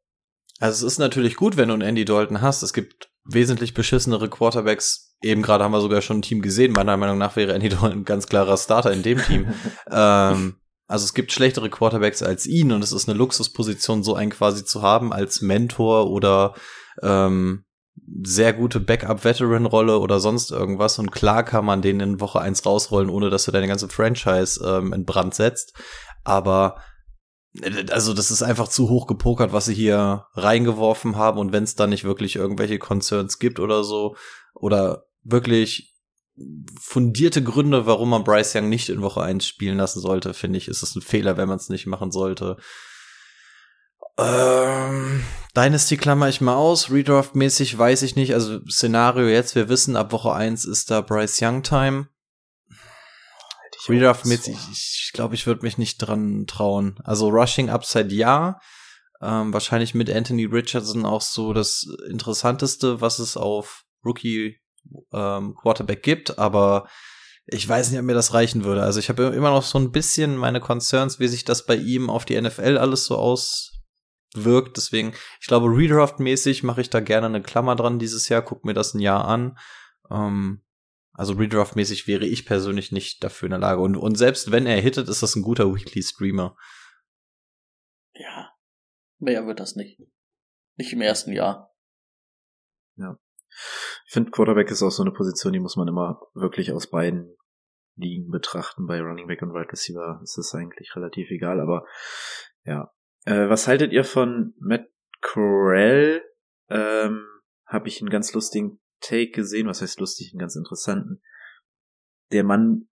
[0.59, 2.63] Also es ist natürlich gut, wenn du einen Andy Dalton hast.
[2.63, 5.17] Es gibt wesentlich beschissenere Quarterbacks.
[5.23, 6.73] Eben gerade haben wir sogar schon ein Team gesehen.
[6.73, 9.55] Meiner Meinung nach wäre Andy Dalton ein ganz klarer Starter in dem Team.
[9.91, 14.31] ähm, also es gibt schlechtere Quarterbacks als ihn und es ist eine Luxusposition, so einen
[14.31, 16.55] quasi zu haben als Mentor oder
[17.03, 17.65] ähm,
[18.23, 20.99] sehr gute Backup-Veteran-Rolle oder sonst irgendwas.
[20.99, 24.63] Und klar kann man den in Woche eins rausrollen, ohne dass du deine ganze Franchise
[24.65, 25.75] ähm, in Brand setzt.
[26.23, 26.77] Aber
[27.63, 31.39] äh, also das ist einfach zu hoch gepokert, was sie hier reingeworfen haben.
[31.39, 34.17] Und wenn es da nicht wirklich irgendwelche Concerns gibt oder so,
[34.55, 35.94] oder wirklich
[36.81, 40.69] fundierte Gründe, warum man Bryce Young nicht in Woche eins spielen lassen sollte, finde ich,
[40.69, 42.57] ist es ein Fehler, wenn man es nicht machen sollte.
[44.17, 45.25] Ähm,
[45.57, 46.91] Dynasty klammer ich mal aus.
[46.91, 48.35] Redraft-mäßig weiß ich nicht.
[48.35, 52.09] Also Szenario jetzt, wir wissen, ab Woche eins ist da Bryce Young Time.
[53.87, 56.99] Redraft-mäßig, ich glaube, ich würde mich nicht dran trauen.
[57.05, 58.61] Also Rushing Upside ja.
[59.21, 64.59] Ähm, wahrscheinlich mit Anthony Richardson auch so das Interessanteste, was es auf Rookie
[65.13, 66.89] ähm, Quarterback gibt, aber
[67.47, 68.83] ich weiß nicht, ob mir das reichen würde.
[68.83, 72.09] Also ich habe immer noch so ein bisschen meine Concerns, wie sich das bei ihm
[72.09, 74.77] auf die NFL alles so auswirkt.
[74.77, 78.75] Deswegen, ich glaube, Redraft-mäßig mache ich da gerne eine Klammer dran dieses Jahr, guck mir
[78.75, 79.59] das ein Jahr an.
[80.11, 80.63] Ähm,
[81.13, 83.81] also Redraft-mäßig wäre ich persönlich nicht dafür in der Lage.
[83.81, 86.57] Und, und selbst wenn er hittet, ist das ein guter Weekly-Streamer.
[88.15, 88.53] Ja,
[89.19, 90.01] mehr wird das nicht.
[90.77, 91.73] Nicht im ersten Jahr.
[92.97, 93.19] Ja.
[94.07, 97.37] Ich finde, Quarterback ist auch so eine Position, die muss man immer wirklich aus beiden
[97.97, 98.87] Ligen betrachten.
[98.87, 101.87] Bei Running Back und Wide Receiver ist es eigentlich relativ egal, aber
[102.65, 102.91] ja.
[103.25, 104.87] Äh, was haltet ihr von Matt
[105.21, 106.23] Corell?
[106.69, 107.27] Ähm,
[107.67, 111.23] Habe ich einen ganz lustigen Take gesehen, was heißt lustig, einen ganz interessanten.
[112.33, 112.89] Der Mann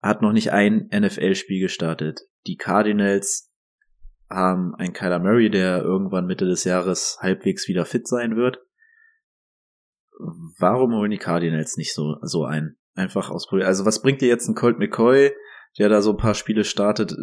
[0.00, 2.20] hat noch nicht ein NFL-Spiel gestartet.
[2.46, 3.52] Die Cardinals
[4.30, 8.58] haben einen Kyler Murray, der irgendwann Mitte des Jahres halbwegs wieder fit sein wird
[10.58, 12.76] warum holen die Cardinals nicht so, so ein?
[12.94, 13.68] Einfach ausprobieren.
[13.68, 15.32] Also was bringt dir jetzt ein Colt McCoy,
[15.78, 17.14] der da so ein paar Spiele startet?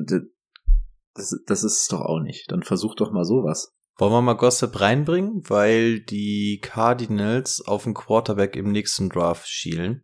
[1.14, 2.52] Das, das ist es doch auch nicht.
[2.52, 3.74] Dann versuch doch mal sowas.
[3.98, 5.42] Wollen wir mal Gossip reinbringen?
[5.48, 10.04] Weil die Cardinals auf den Quarterback im nächsten Draft schielen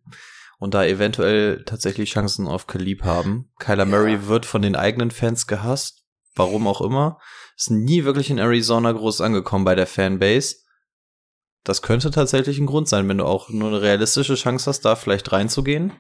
[0.60, 3.50] und da eventuell tatsächlich Chancen auf Kalib haben.
[3.60, 3.90] Kyler ja.
[3.90, 6.04] Murray wird von den eigenen Fans gehasst.
[6.36, 7.20] Warum auch immer.
[7.58, 10.61] Ist nie wirklich in Arizona groß angekommen bei der Fanbase
[11.64, 14.96] das könnte tatsächlich ein Grund sein, wenn du auch nur eine realistische Chance hast, da
[14.96, 15.94] vielleicht reinzugehen.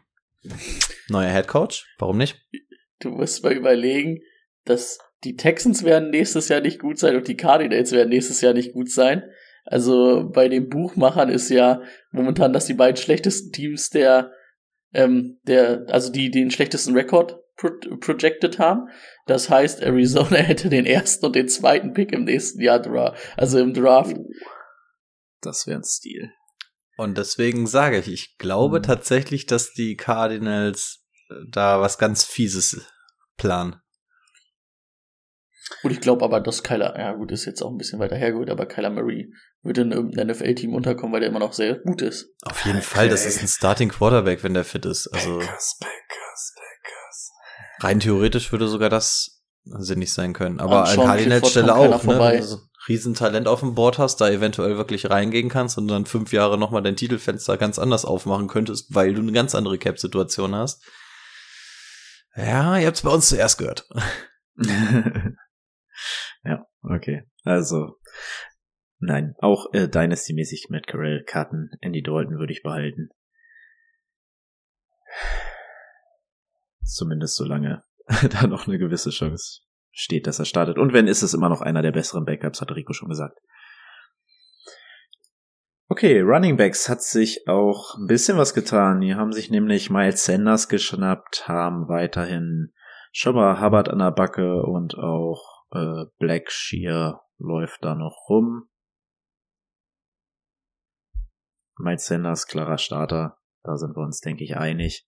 [1.09, 2.41] Neuer Head Coach, warum nicht?
[2.99, 4.19] Du musst mal überlegen,
[4.65, 8.53] dass die Texans werden nächstes Jahr nicht gut sein und die Cardinals werden nächstes Jahr
[8.53, 9.23] nicht gut sein.
[9.65, 14.31] Also bei den Buchmachern ist ja momentan, dass die beiden schlechtesten Teams der,
[14.93, 17.69] ähm, der, also die, die den schlechtesten Rekord pro
[17.99, 18.89] projected haben.
[19.27, 23.73] Das heißt, Arizona hätte den ersten und den zweiten Pick im nächsten Jahr, also im
[23.73, 24.17] Draft.
[25.41, 26.31] Das wäre ein Stil.
[26.97, 28.83] Und deswegen sage ich, ich glaube hm.
[28.83, 32.85] tatsächlich, dass die Cardinals äh, da was ganz Fieses
[33.37, 33.81] planen.
[35.81, 38.49] Gut, ich glaube aber, dass Kyler, ja gut, ist jetzt auch ein bisschen weiter hergeholt,
[38.49, 39.31] aber Kyler Murray
[39.63, 42.29] würde in irgendeinem NFL-Team unterkommen, weil der immer noch sehr gut ist.
[42.43, 42.87] Auf jeden okay.
[42.87, 45.07] Fall, das ist ein Starting Quarterback, wenn der fit ist.
[45.07, 47.31] Also Packers, Packers, Packers.
[47.79, 50.59] Rein theoretisch würde sogar das sinnig sein können.
[50.59, 52.19] Aber an Cardinals Stelle auch, ne?
[52.19, 56.57] Also, Riesentalent auf dem Board hast, da eventuell wirklich reingehen kannst und dann fünf Jahre
[56.57, 60.83] nochmal dein Titelfenster ganz anders aufmachen könntest, weil du eine ganz andere Cap-Situation hast.
[62.35, 63.87] Ja, ihr habt's bei uns zuerst gehört.
[66.43, 67.29] ja, okay.
[67.43, 67.99] Also,
[68.99, 73.09] nein, auch äh, Dynasty-mäßig Matt Carell, Karten, Andy Dalton würde ich behalten.
[76.83, 77.83] Zumindest solange
[78.29, 79.61] da noch eine gewisse Chance
[79.91, 80.77] steht, dass er startet.
[80.77, 83.37] Und wenn, ist es immer noch einer der besseren Backups, hat Rico schon gesagt.
[85.91, 89.01] Okay, Running Backs hat sich auch ein bisschen was getan.
[89.01, 92.71] Die haben sich nämlich Miles Sanders geschnappt, haben weiterhin
[93.11, 98.69] schon mal Hubbard an der Backe und auch äh, Blackshear läuft da noch rum.
[101.77, 105.05] Miles Sanders, klarer Starter, da sind wir uns, denke ich, einig.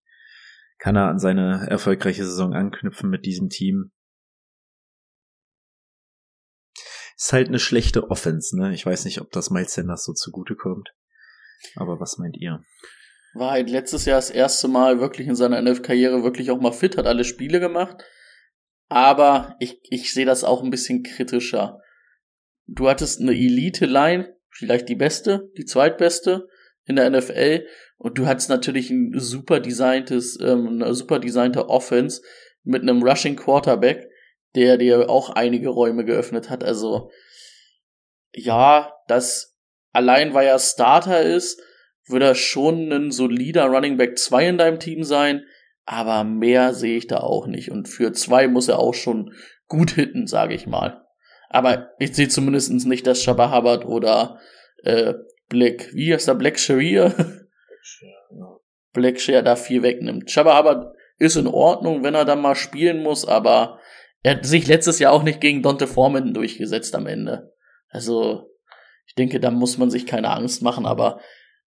[0.80, 3.93] Kann er an seine erfolgreiche Saison anknüpfen mit diesem Team?
[7.18, 8.74] Ist halt eine schlechte Offense, ne?
[8.74, 10.94] Ich weiß nicht, ob das Miles Sanders so zugute kommt.
[11.76, 12.64] Aber was meint ihr?
[13.34, 16.98] War halt letztes Jahr das erste Mal wirklich in seiner NF-Karriere wirklich auch mal fit,
[16.98, 18.04] hat alle Spiele gemacht.
[18.90, 21.80] Aber ich, ich sehe das auch ein bisschen kritischer.
[22.68, 26.48] Du hattest eine Elite-Line, vielleicht die beste, die zweitbeste
[26.86, 27.66] in der NFL.
[27.98, 32.22] Und du hattest natürlich ein super designtes, ähm, eine super designte Offense
[32.64, 34.10] mit einem Rushing Quarterback
[34.56, 36.64] der dir auch einige Räume geöffnet hat.
[36.64, 37.12] Also
[38.34, 39.56] ja, das
[39.92, 41.62] allein weil er Starter ist,
[42.08, 45.46] würde er schon ein solider Running Back 2 in deinem Team sein,
[45.86, 47.72] aber mehr sehe ich da auch nicht.
[47.72, 49.34] Und für zwei muss er auch schon
[49.68, 51.06] gut hitten, sage ich mal.
[51.50, 54.40] Aber ich sehe zumindest nicht, dass Shabba Hubbard oder
[54.84, 55.14] äh,
[55.50, 57.14] Black, wie heißt der Black Sharia?
[58.94, 60.30] Black Share da viel wegnimmt.
[60.30, 63.80] Chaba aber ist in Ordnung, wenn er dann mal spielen muss, aber
[64.24, 67.54] er hat sich letztes Jahr auch nicht gegen Dante Foreman durchgesetzt am Ende.
[67.90, 68.50] Also,
[69.06, 71.22] ich denke, da muss man sich keine Angst machen, aber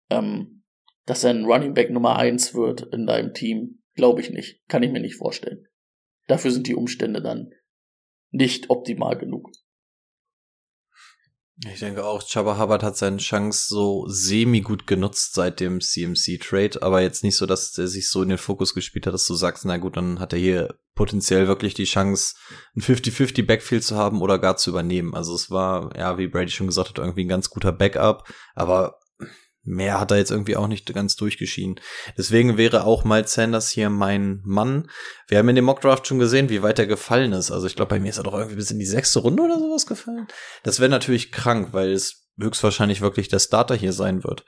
[0.09, 0.63] ähm,
[1.05, 4.67] dass er ein Running Back Nummer eins wird in deinem Team, glaube ich nicht.
[4.67, 5.67] Kann ich mir nicht vorstellen.
[6.27, 7.51] Dafür sind die Umstände dann
[8.31, 9.51] nicht optimal genug.
[11.63, 16.81] Ich denke auch, Chubba Hubbard hat seine Chance so semi gut genutzt seit dem CMC-Trade,
[16.81, 19.35] aber jetzt nicht so, dass er sich so in den Fokus gespielt hat, dass du
[19.35, 22.35] sagst, na gut, dann hat er hier potenziell wirklich die Chance,
[22.75, 25.15] ein 50-50 Backfield zu haben oder gar zu übernehmen.
[25.15, 28.99] Also es war, ja, wie Brady schon gesagt hat, irgendwie ein ganz guter Backup, aber
[29.65, 31.79] mehr hat er jetzt irgendwie auch nicht ganz durchgeschieden.
[32.17, 34.89] Deswegen wäre auch Miles Sanders hier mein Mann.
[35.27, 37.51] Wir haben in dem Mockdraft schon gesehen, wie weit er gefallen ist.
[37.51, 39.59] Also ich glaube, bei mir ist er doch irgendwie bis in die sechste Runde oder
[39.59, 40.27] sowas gefallen.
[40.63, 44.45] Das wäre natürlich krank, weil es höchstwahrscheinlich wirklich der Starter hier sein wird.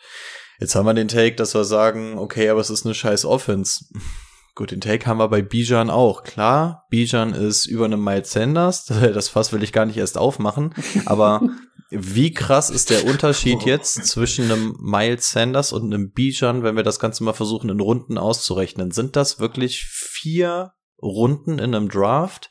[0.60, 3.86] Jetzt haben wir den Take, dass wir sagen, okay, aber es ist eine scheiß Offense.
[4.56, 6.24] Gut, den Take haben wir bei Bijan auch.
[6.24, 8.86] Klar, Bijan ist über einem Miles Sanders.
[9.14, 10.74] Das Fass will ich gar nicht erst aufmachen.
[11.06, 11.42] Aber
[11.90, 16.84] wie krass ist der Unterschied jetzt zwischen einem Miles Sanders und einem Bijan, wenn wir
[16.84, 18.92] das Ganze mal versuchen, in Runden auszurechnen?
[18.92, 22.50] Sind das wirklich vier Runden in einem Draft?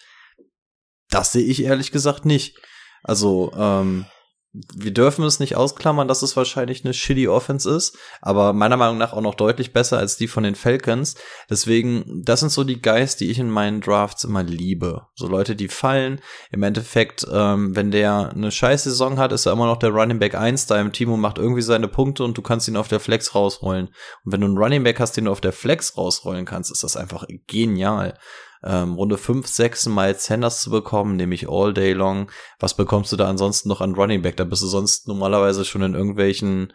[1.10, 2.58] Das sehe ich ehrlich gesagt nicht.
[3.02, 4.06] Also, ähm,
[4.52, 8.96] wir dürfen es nicht ausklammern, dass es wahrscheinlich eine shitty Offense ist, aber meiner Meinung
[8.96, 11.14] nach auch noch deutlich besser als die von den Falcons.
[11.50, 15.06] Deswegen, das sind so die Guys, die ich in meinen Drafts immer liebe.
[15.14, 16.20] So Leute, die fallen.
[16.50, 20.18] Im Endeffekt, ähm, wenn der eine scheiß Saison hat, ist er immer noch der Running
[20.18, 22.88] Back 1 da im Team und macht irgendwie seine Punkte und du kannst ihn auf
[22.88, 23.88] der Flex rausrollen.
[24.24, 26.82] Und wenn du einen Running Back hast, den du auf der Flex rausrollen kannst, ist
[26.82, 28.14] das einfach genial
[28.64, 32.30] ähm, Runde 5, 6 Miles Sanders zu bekommen, nämlich all day long.
[32.58, 34.36] Was bekommst du da ansonsten noch an Running Back?
[34.36, 36.72] Da bist du sonst normalerweise schon in irgendwelchen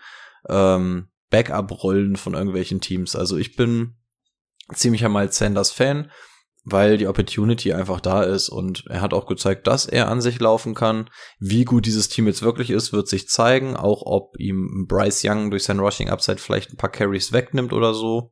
[0.49, 3.15] ähm, Backup-Rollen von irgendwelchen Teams.
[3.15, 3.95] Also ich bin
[4.73, 6.11] ziemlicher Miles Sanders Fan,
[6.63, 10.39] weil die Opportunity einfach da ist und er hat auch gezeigt, dass er an sich
[10.39, 11.09] laufen kann.
[11.39, 15.49] Wie gut dieses Team jetzt wirklich ist, wird sich zeigen, auch ob ihm Bryce Young
[15.49, 18.31] durch sein Rushing Upside vielleicht ein paar Carries wegnimmt oder so.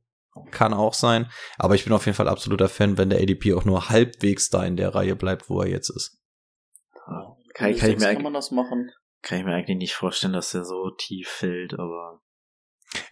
[0.52, 1.30] Kann auch sein.
[1.58, 4.66] Aber ich bin auf jeden Fall absoluter Fan, wenn der ADP auch nur halbwegs da
[4.66, 6.18] in der Reihe bleibt, wo er jetzt ist.
[7.54, 8.92] Kann, kann, ich mir kann man das machen?
[9.22, 12.22] kann ich mir eigentlich nicht vorstellen, dass der so tief fällt, aber.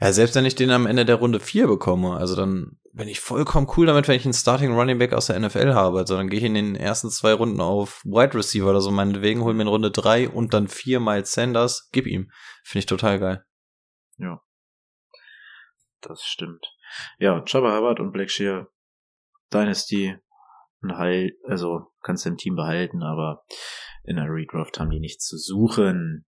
[0.02, 3.20] Ja, selbst wenn ich den am Ende der Runde 4 bekomme, also dann bin ich
[3.20, 6.00] vollkommen cool damit, wenn ich einen Starting Running Back aus der NFL habe.
[6.00, 9.44] Also dann gehe ich in den ersten zwei Runden auf Wide Receiver oder so, meinetwegen,
[9.44, 12.32] hol mir in Runde 3 und dann 4 Miles Sanders, gib ihm.
[12.64, 13.46] Finde ich total geil.
[14.18, 14.42] Ja.
[16.02, 16.74] Das stimmt.
[17.20, 18.68] Ja, Jabba Hubbard und Blackshear
[19.54, 20.18] Dynasty
[20.84, 23.44] ein Heil, also kannst du im Team behalten, aber
[24.04, 26.26] in der Redraft haben die nichts zu suchen.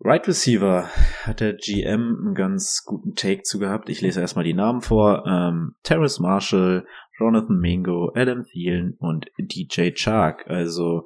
[0.00, 0.88] Right Receiver
[1.24, 3.88] hat der GM einen ganz guten Take zu gehabt.
[3.88, 5.26] Ich lese erstmal die Namen vor.
[5.26, 6.86] Ähm, Terrace Marshall,
[7.18, 10.46] Jonathan Mingo, Adam Thielen und DJ Chark.
[10.46, 11.04] Also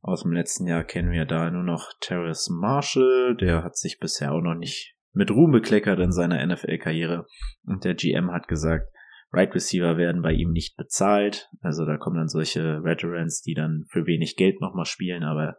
[0.00, 3.36] aus dem letzten Jahr kennen wir da nur noch Terrace Marshall.
[3.36, 7.26] Der hat sich bisher auch noch nicht mit Ruhm bekleckert in seiner NFL-Karriere.
[7.64, 8.88] Und der GM hat gesagt,
[9.32, 11.50] Right Receiver werden bei ihm nicht bezahlt.
[11.60, 15.56] Also da kommen dann solche Veterans, die dann für wenig Geld nochmal spielen, aber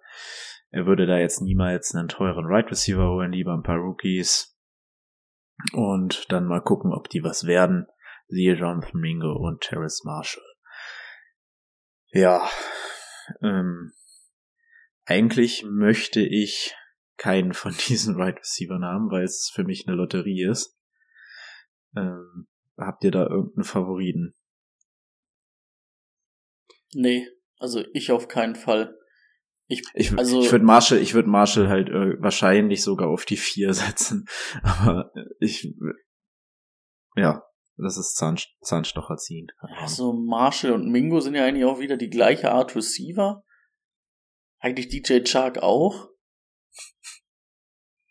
[0.71, 4.57] er würde da jetzt niemals einen teuren Right Receiver holen, lieber ein paar Rookies.
[5.73, 7.87] Und dann mal gucken, ob die was werden.
[8.27, 10.43] Siehe Jonathan Mingo und Terrace Marshall.
[12.11, 12.49] Ja,
[13.41, 13.93] ähm,
[15.05, 16.75] eigentlich möchte ich
[17.17, 20.78] keinen von diesen Right Receiver haben, weil es für mich eine Lotterie ist.
[21.95, 22.47] Ähm,
[22.78, 24.34] habt ihr da irgendeinen Favoriten?
[26.93, 28.97] Nee, also ich auf keinen Fall.
[29.67, 33.38] Ich, Ich, also, ich würde Marshall, ich würde Marshall halt äh, wahrscheinlich sogar auf die
[33.38, 34.25] vier setzen,
[34.62, 35.73] aber ich,
[37.15, 37.43] ja,
[37.78, 39.47] das ist Zahn, Zahnstocher ziehen.
[39.58, 43.43] also Marshall und Mingo sind ja eigentlich auch wieder die gleiche Art Receiver.
[44.60, 46.10] Eigentlich DJ Chark auch.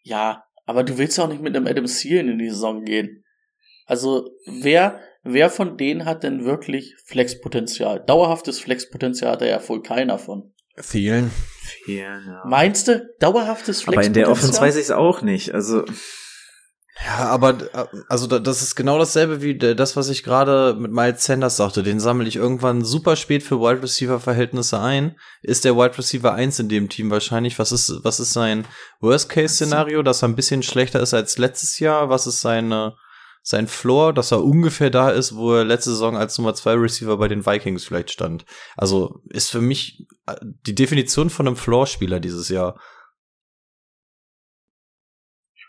[0.05, 3.24] Ja, aber du willst auch nicht mit einem Adam Thielen in die Saison gehen.
[3.87, 8.05] Also, wer, wer von denen hat denn wirklich Flexpotenzial?
[8.07, 10.55] Dauerhaftes Flexpotenzial hat er ja wohl keiner von.
[10.81, 11.31] Thielen.
[11.61, 12.43] Fehlen, ja.
[12.47, 14.07] Meinst du, dauerhaftes Aber Flexpotenzial?
[14.07, 15.53] in der Offense weiß ich es auch nicht.
[15.55, 15.85] Also,
[17.05, 20.92] Ja, aber äh, also da- das ist genau dasselbe wie das, was ich gerade mit
[20.92, 21.82] Miles Sanders sagte.
[21.82, 25.16] Den sammle ich irgendwann super spät für Wide Receiver Verhältnisse ein.
[25.42, 27.59] Ist der Wide Receiver 1 in dem Team wahrscheinlich?
[27.59, 28.64] Was ist was ist sein
[29.01, 32.09] Worst Case Szenario, dass er ein bisschen schlechter ist als letztes Jahr?
[32.11, 32.95] Was ist seine
[33.47, 37.18] sein Floor, dass er ungefähr da ist, wo er letzte Saison als Nummer 2 Receiver
[37.18, 38.47] bei den Vikings vielleicht stand.
[38.74, 40.34] Also ist für mich äh,
[40.66, 42.80] die Definition von einem Floor-Spieler dieses Jahr.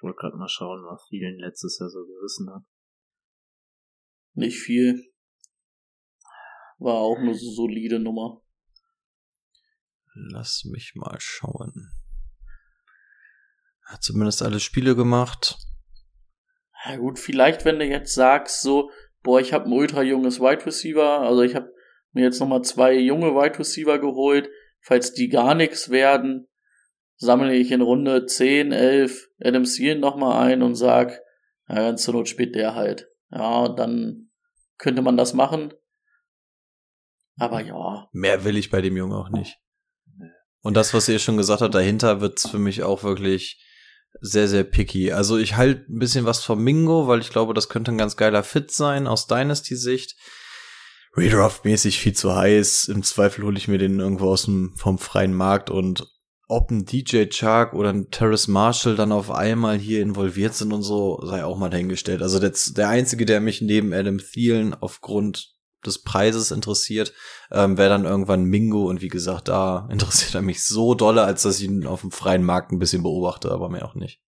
[0.05, 2.63] Wollte gerade mal schauen, was vielen letztes Jahr so gerissen hat.
[4.33, 5.11] Nicht viel.
[6.77, 8.41] War auch eine solide Nummer.
[10.13, 11.91] Lass mich mal schauen.
[13.83, 15.57] Hat zumindest alle Spiele gemacht.
[16.85, 18.91] Ja gut, vielleicht wenn du jetzt sagst so,
[19.23, 21.73] boah, ich habe ein ultra junges Wide Receiver, also ich habe
[22.11, 24.49] mir jetzt nochmal zwei junge Wide Receiver geholt,
[24.81, 26.47] falls die gar nichts werden,
[27.17, 31.19] sammle ich in Runde 10, 11 Adam Thielen nochmal ein und sag,
[31.67, 33.07] ja, zur Not spielt der halt.
[33.31, 34.29] Ja, dann
[34.77, 35.73] könnte man das machen.
[37.37, 38.07] Aber ja.
[38.11, 39.57] Mehr will ich bei dem Jungen auch nicht.
[40.61, 43.63] Und das, was ihr schon gesagt habt, dahinter wird's für mich auch wirklich
[44.21, 45.11] sehr, sehr picky.
[45.11, 48.15] Also ich halte ein bisschen was vom Mingo, weil ich glaube, das könnte ein ganz
[48.15, 50.15] geiler Fit sein aus Dynasty-Sicht.
[51.15, 52.85] Redraft-mäßig viel zu heiß.
[52.85, 56.07] Im Zweifel hole ich mir den irgendwo aus dem, vom freien Markt und
[56.47, 60.83] ob ein DJ Chark oder ein Terrace Marshall dann auf einmal hier involviert sind und
[60.83, 62.21] so, sei auch mal dahingestellt.
[62.21, 67.13] Also der, der einzige, der mich neben Adam Thielen aufgrund des Preises interessiert,
[67.51, 71.43] ähm, wäre dann irgendwann Mingo und wie gesagt, da interessiert er mich so dolle, als
[71.43, 74.21] dass ich ihn auf dem freien Markt ein bisschen beobachte, aber mehr auch nicht.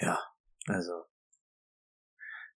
[0.00, 0.18] Ja,
[0.66, 0.92] also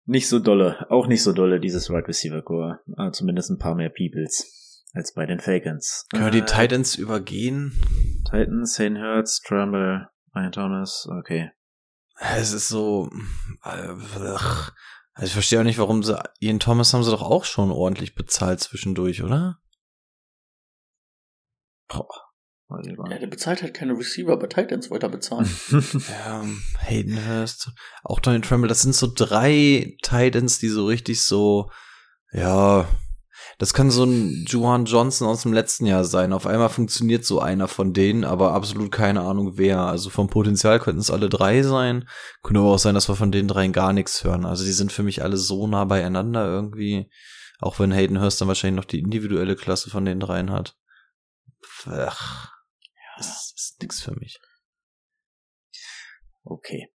[0.04, 3.58] nicht so dolle, auch nicht so dolle dieses Wide right Receiver Core, aber zumindest ein
[3.58, 4.65] paar mehr Peoples
[4.96, 6.06] als bei den Falcons.
[6.10, 7.72] Können wir die äh, Titans übergehen?
[8.24, 11.50] Titans, Hayden Hurts, Trumbull, Ryan Thomas, okay.
[12.18, 13.10] Es ist so,
[13.62, 13.94] äh,
[15.12, 18.14] also ich verstehe auch nicht, warum sie, Ian Thomas haben sie doch auch schon ordentlich
[18.14, 19.58] bezahlt zwischendurch, oder?
[21.88, 22.08] Boah.
[22.68, 25.48] Ja, der bezahlt halt keine Receiver, bei Titans weiter bezahlen.
[26.08, 26.44] ja,
[26.80, 27.70] Hayden Hurst,
[28.02, 31.70] auch Donny Tremble, das sind so drei Titans, die so richtig so,
[32.32, 32.88] ja,
[33.58, 36.34] das kann so ein Juwan Johnson aus dem letzten Jahr sein.
[36.34, 39.80] Auf einmal funktioniert so einer von denen, aber absolut keine Ahnung wer.
[39.80, 42.06] Also vom Potenzial könnten es alle drei sein.
[42.42, 44.44] Könnte aber auch sein, dass wir von den dreien gar nichts hören.
[44.44, 47.10] Also die sind für mich alle so nah beieinander irgendwie.
[47.58, 50.76] Auch wenn Hayden Hurst dann wahrscheinlich noch die individuelle Klasse von den dreien hat.
[51.86, 52.52] Ach,
[53.16, 54.38] das ist nix für mich.
[56.44, 56.90] Okay.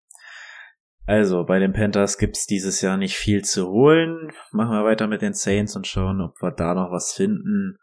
[1.09, 4.31] Also, bei den Panthers gibt's dieses Jahr nicht viel zu holen.
[4.51, 7.79] Machen wir weiter mit den Saints und schauen, ob wir da noch was finden.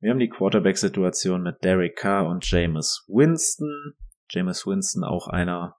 [0.00, 3.92] Wir haben die Quarterback-Situation mit Derek Carr und Jameis Winston.
[4.30, 5.76] Jameis Winston auch einer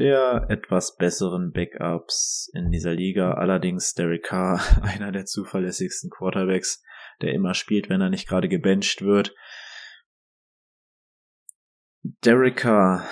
[0.00, 3.34] der etwas besseren Backups in dieser Liga.
[3.34, 6.82] Allerdings Derek Carr einer der zuverlässigsten Quarterbacks,
[7.22, 9.36] der immer spielt, wenn er nicht gerade gebencht wird.
[12.24, 13.08] Derek Carr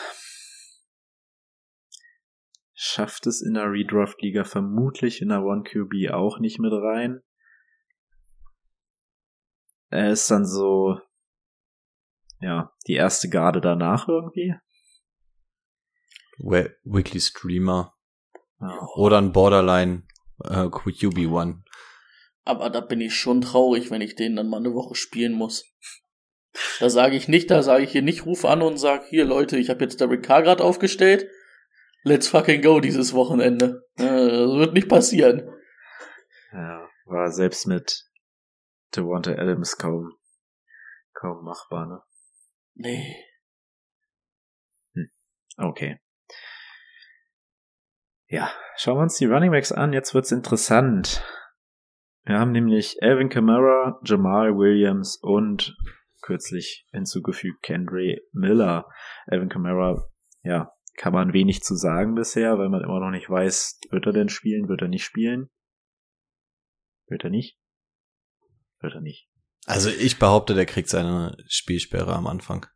[2.76, 7.22] schafft es in der Redraft-Liga vermutlich in der One-QB auch nicht mit rein.
[9.88, 11.00] Er ist dann so,
[12.40, 14.54] ja, die erste Garde danach irgendwie.
[16.38, 17.94] Weekly Streamer.
[18.60, 18.86] Ja.
[18.96, 20.02] Oder ein Borderline
[20.44, 21.62] äh, QB1.
[22.44, 25.64] Aber da bin ich schon traurig, wenn ich den dann mal eine Woche spielen muss.
[26.78, 29.56] Da sage ich nicht, da sage ich hier nicht, ruf an und sag, hier Leute,
[29.56, 31.26] ich habe jetzt Derek Carr gerade aufgestellt
[32.06, 33.82] let's fucking go dieses Wochenende.
[33.96, 35.50] das wird nicht passieren.
[36.52, 38.04] Ja, war selbst mit
[38.94, 40.12] Devonta Adams kaum,
[41.12, 42.00] kaum machbar, ne?
[42.74, 43.16] Nee.
[44.94, 45.10] Hm.
[45.56, 45.98] Okay.
[48.28, 49.92] Ja, schauen wir uns die Running Backs an.
[49.92, 51.24] Jetzt wird's interessant.
[52.24, 55.76] Wir haben nämlich Alvin Kamara, Jamal Williams und
[56.22, 58.88] kürzlich hinzugefügt Kendry Miller.
[59.26, 60.08] Alvin Kamara,
[60.42, 64.12] ja, kann man wenig zu sagen bisher, weil man immer noch nicht weiß, wird er
[64.12, 65.50] denn spielen, wird er nicht spielen?
[67.08, 67.58] Wird er nicht?
[68.80, 69.28] Wird er nicht.
[69.66, 72.66] Also ich behaupte, der kriegt seine Spielsperre am Anfang.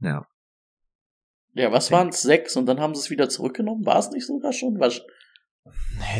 [0.00, 0.26] Ja.
[1.54, 2.20] Ja, was waren es?
[2.20, 3.84] Sechs und dann haben sie es wieder zurückgenommen?
[3.84, 4.78] War es nicht sogar schon?
[4.78, 5.00] Was?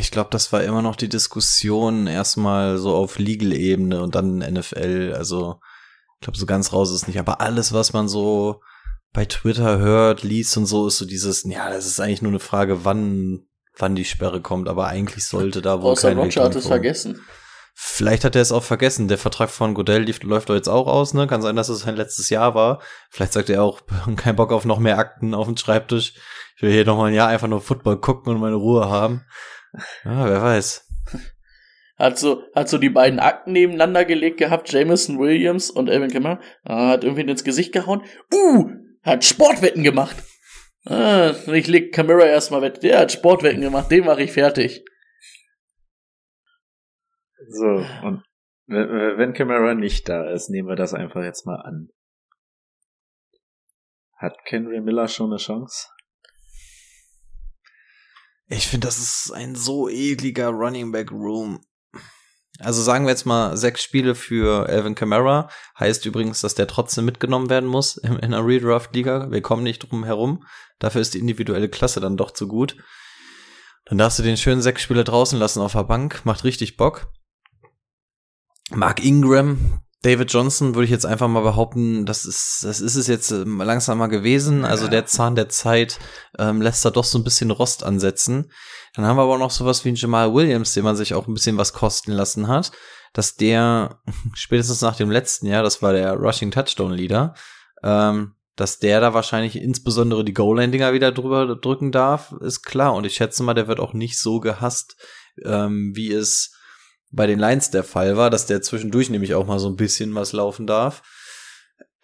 [0.00, 5.14] Ich glaube, das war immer noch die Diskussion erstmal so auf Legal-Ebene und dann NFL.
[5.16, 5.60] Also
[6.16, 7.18] ich glaube, so ganz raus ist es nicht.
[7.18, 8.60] Aber alles, was man so
[9.12, 12.40] bei Twitter hört, liest und so, ist so dieses, ja, das ist eigentlich nur eine
[12.40, 13.46] Frage, wann,
[13.76, 17.20] wann die Sperre kommt, aber eigentlich sollte da wohl Außer kein Roger hat es vergessen.
[17.80, 19.06] Vielleicht hat er es auch vergessen.
[19.06, 21.28] Der Vertrag von Godell läuft doch jetzt auch aus, ne?
[21.28, 22.82] Kann sein, dass es sein letztes Jahr war.
[23.08, 23.82] Vielleicht sagt er auch,
[24.16, 26.14] kein Bock auf noch mehr Akten auf dem Schreibtisch.
[26.56, 29.24] Ich will hier noch mal ein Jahr einfach nur Football gucken und meine Ruhe haben.
[30.04, 30.86] Ja, wer weiß.
[31.96, 36.40] Hat so, hat so die beiden Akten nebeneinander gelegt gehabt, Jameson Williams und Evan Kimmer.
[36.64, 38.02] Hat irgendwie ins Gesicht gehauen.
[38.34, 38.70] Uh,
[39.08, 40.16] hat Sportwetten gemacht.
[40.84, 42.80] Ah, ich leg Camera erstmal weg.
[42.80, 44.84] Der hat Sportwetten gemacht, den mache ich fertig.
[47.48, 48.22] So, und
[48.66, 51.88] wenn Camera nicht da ist, nehmen wir das einfach jetzt mal an.
[54.16, 55.88] Hat Henry Miller schon eine Chance?
[58.48, 61.64] Ich finde, das ist ein so ekliger Running Back Room.
[62.60, 65.48] Also sagen wir jetzt mal sechs Spiele für Alvin Kamara.
[65.78, 69.30] Heißt übrigens, dass der trotzdem mitgenommen werden muss in einer Redraft-Liga.
[69.30, 70.44] Wir kommen nicht drum herum.
[70.78, 72.76] Dafür ist die individuelle Klasse dann doch zu gut.
[73.84, 76.24] Dann darfst du den schönen sechs Spiele draußen lassen auf der Bank.
[76.24, 77.12] Macht richtig Bock.
[78.70, 83.08] Mark Ingram, David Johnson würde ich jetzt einfach mal behaupten, das ist, das ist es
[83.08, 84.64] jetzt ähm, langsam mal gewesen.
[84.64, 85.98] Also der Zahn der Zeit
[86.38, 88.52] ähm, lässt da doch so ein bisschen Rost ansetzen.
[88.94, 91.26] Dann haben wir aber auch noch sowas wie einen Jamal Williams, den man sich auch
[91.26, 92.70] ein bisschen was kosten lassen hat,
[93.12, 94.00] dass der
[94.34, 97.34] spätestens nach dem letzten Jahr, das war der Rushing Touchdown Leader,
[97.82, 102.94] ähm, dass der da wahrscheinlich insbesondere die Goal-Line-Dinger wieder drüber drücken darf, ist klar.
[102.94, 104.96] Und ich schätze mal, der wird auch nicht so gehasst,
[105.44, 106.52] ähm, wie es
[107.10, 110.14] bei den Lions der Fall war, dass der zwischendurch nämlich auch mal so ein bisschen
[110.14, 111.02] was laufen darf.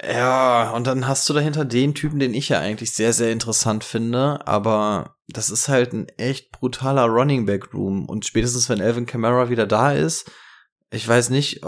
[0.03, 3.85] Ja, und dann hast du dahinter den Typen, den ich ja eigentlich sehr, sehr interessant
[3.85, 9.07] finde, aber das ist halt ein echt brutaler Running Back Room und spätestens wenn Alvin
[9.07, 10.31] Kamara wieder da ist,
[10.91, 11.63] ich weiß nicht,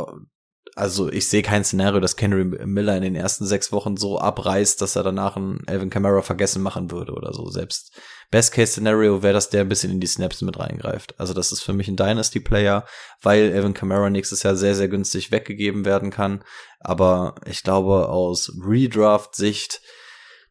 [0.74, 4.80] also ich sehe kein Szenario, dass Henry Miller in den ersten sechs Wochen so abreißt,
[4.82, 7.48] dass er danach einen Alvin Kamara vergessen machen würde oder so.
[7.48, 7.92] Selbst
[8.30, 11.18] Best-Case-Szenario wäre, dass der ein bisschen in die Snaps mit reingreift.
[11.18, 12.84] Also das ist für mich ein Dynasty-Player,
[13.22, 16.42] weil Alvin Kamara nächstes Jahr sehr, sehr günstig weggegeben werden kann.
[16.80, 19.80] Aber ich glaube, aus Redraft-Sicht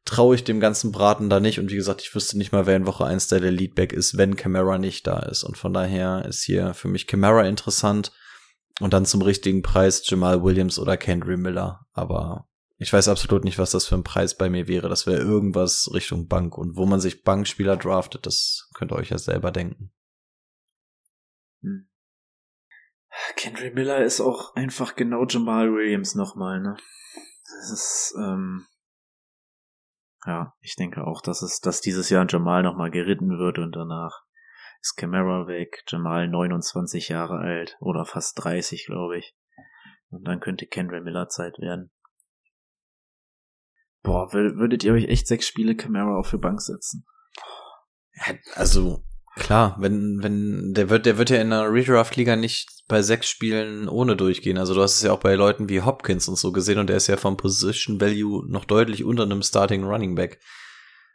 [0.06, 1.60] traue ich dem ganzen Braten da nicht.
[1.60, 4.18] Und wie gesagt, ich wüsste nicht mal, wer in Woche 1 der, der Leadback ist,
[4.18, 5.44] wenn Kamara nicht da ist.
[5.44, 8.12] Und von daher ist hier für mich Kamara interessant
[8.80, 11.86] und dann zum richtigen Preis Jamal Williams oder Kendry Miller.
[11.94, 12.48] Aber
[12.78, 14.90] ich weiß absolut nicht, was das für ein Preis bei mir wäre.
[14.90, 16.58] Das wäre irgendwas Richtung Bank.
[16.58, 19.94] Und wo man sich Bankspieler draftet, das könnt ihr euch ja selber denken.
[21.62, 21.90] Hm.
[23.38, 26.76] Kendry Miller ist auch einfach genau Jamal Williams nochmal, ne?
[27.46, 28.68] Das ist, ähm,
[30.26, 34.26] ja, ich denke auch, dass es, dass dieses Jahr Jamal nochmal geritten wird und danach
[34.82, 39.34] ist Camara weg, Jamal 29 Jahre alt oder fast 30, glaube ich.
[40.10, 41.92] Und dann könnte Kendra Miller Zeit werden.
[44.06, 47.06] Boah, würdet ihr euch echt sechs Spiele Camara auf die Bank setzen?
[48.54, 49.04] Also,
[49.36, 53.90] klar, wenn, wenn, der wird, der wird ja in der Redraft-Liga nicht bei sechs Spielen
[53.90, 54.60] ohne durchgehen.
[54.60, 56.98] Also du hast es ja auch bei Leuten wie Hopkins und so gesehen und der
[56.98, 60.40] ist ja vom Position Value noch deutlich unter einem Starting Running Back.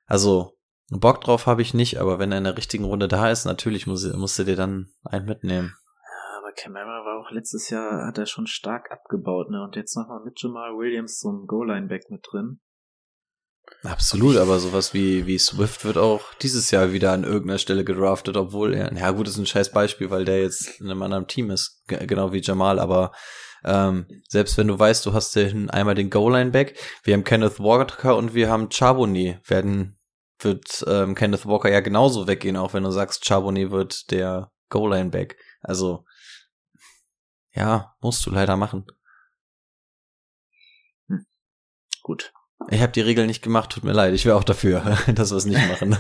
[0.07, 0.59] Also,
[0.91, 3.86] Bock drauf habe ich nicht, aber wenn er in der richtigen Runde da ist, natürlich
[3.86, 5.72] muss, musst du dir dann einen mitnehmen.
[6.03, 9.62] Ja, aber Camara war auch letztes Jahr, hat er schon stark abgebaut, ne?
[9.62, 12.59] Und jetzt nochmal mit Jamal Williams so ein Goal-Line-Back mit drin.
[13.82, 18.36] Absolut, aber sowas wie, wie Swift wird auch dieses Jahr wieder an irgendeiner Stelle gedraftet,
[18.36, 21.50] obwohl er, ja gut, ist ein scheiß Beispiel, weil der jetzt in einem anderen Team
[21.50, 23.12] ist, genau wie Jamal, aber
[23.64, 28.16] ähm, selbst wenn du weißt, du hast den, einmal den Goal-Line-Back, wir haben Kenneth Walker
[28.16, 29.98] und wir haben Charbonnet, werden
[30.38, 35.36] wird ähm, Kenneth Walker ja genauso weggehen, auch wenn du sagst, Charbonnet wird der Goal-Line-Back.
[35.60, 36.04] Also,
[37.52, 38.86] ja, musst du leider machen.
[41.08, 41.26] Hm.
[42.02, 42.32] Gut.
[42.68, 44.14] Ich habe die Regel nicht gemacht, tut mir leid.
[44.14, 45.96] Ich wäre auch dafür, dass wir es nicht machen.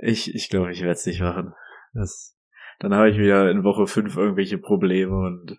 [0.00, 1.54] ich ich glaube, ich werde es nicht machen.
[1.92, 2.36] Das,
[2.78, 5.58] dann habe ich wieder in Woche 5 irgendwelche Probleme und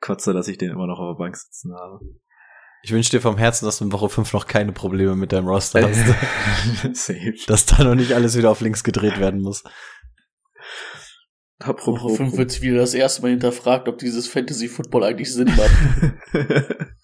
[0.00, 2.00] kotze, dass ich den immer noch auf der Bank sitzen habe.
[2.82, 5.48] Ich wünsche dir vom Herzen, dass du in Woche 5 noch keine Probleme mit deinem
[5.48, 6.04] Roster hast.
[6.92, 7.34] Safe.
[7.46, 9.64] Dass da noch nicht alles wieder auf links gedreht werden muss.
[11.58, 12.02] Apropos.
[12.02, 16.14] Woche 5 wird wieder das erste Mal hinterfragt, ob dieses Fantasy Football eigentlich Sinn macht.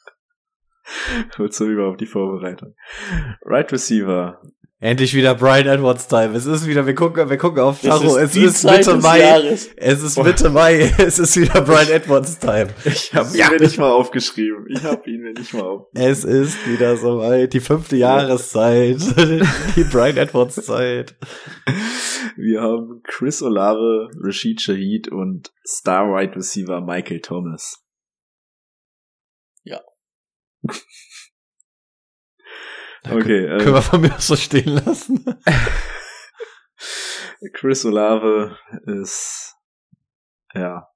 [1.36, 2.74] Wozu überhaupt die Vorbereitung?
[3.43, 4.41] Right Receiver.
[4.82, 6.34] Endlich wieder Brian Edwards Time.
[6.34, 8.16] Es ist wieder, wir gucken, wir gucken auf Tacho.
[8.16, 9.20] Es ist Mitte Mai.
[9.20, 9.68] Jahres.
[9.76, 10.91] Es ist Mitte Mai.
[10.99, 12.68] Es ist wieder Brian Edwards Time.
[12.86, 14.64] Ich habe ihn mir nicht mal aufgeschrieben.
[14.70, 16.11] Ich habe ihn mir nicht mal aufgeschrieben.
[16.11, 17.53] Es ist wieder so weit.
[17.53, 18.97] Die fünfte Jahreszeit.
[19.76, 21.14] Die Brian Edwards Zeit.
[22.36, 27.84] Wir haben Chris Olave, Rashid Shahid und Star Wide Receiver Michael Thomas.
[29.62, 29.82] Ja.
[33.04, 33.46] Okay.
[33.46, 35.24] Ähm, können wir von mir so stehen lassen?
[37.54, 39.56] Chris Olave ist,
[40.54, 40.86] ja.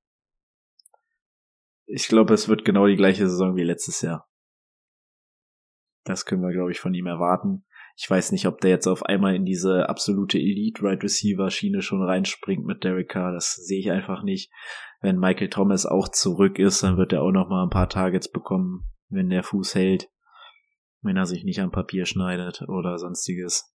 [1.86, 4.28] Ich glaube, es wird genau die gleiche Saison wie letztes Jahr.
[6.04, 7.64] Das können wir, glaube ich, von ihm erwarten.
[7.96, 11.80] Ich weiß nicht, ob der jetzt auf einmal in diese absolute Elite Right Receiver Schiene
[11.80, 13.32] schon reinspringt mit Derek Carr.
[13.32, 14.50] Das sehe ich einfach nicht.
[15.00, 18.30] Wenn Michael Thomas auch zurück ist, dann wird er auch noch mal ein paar Targets
[18.30, 18.84] bekommen,
[19.14, 20.08] wenn der Fuß hält
[21.04, 23.72] wenn er sich nicht am Papier schneidet oder sonstiges.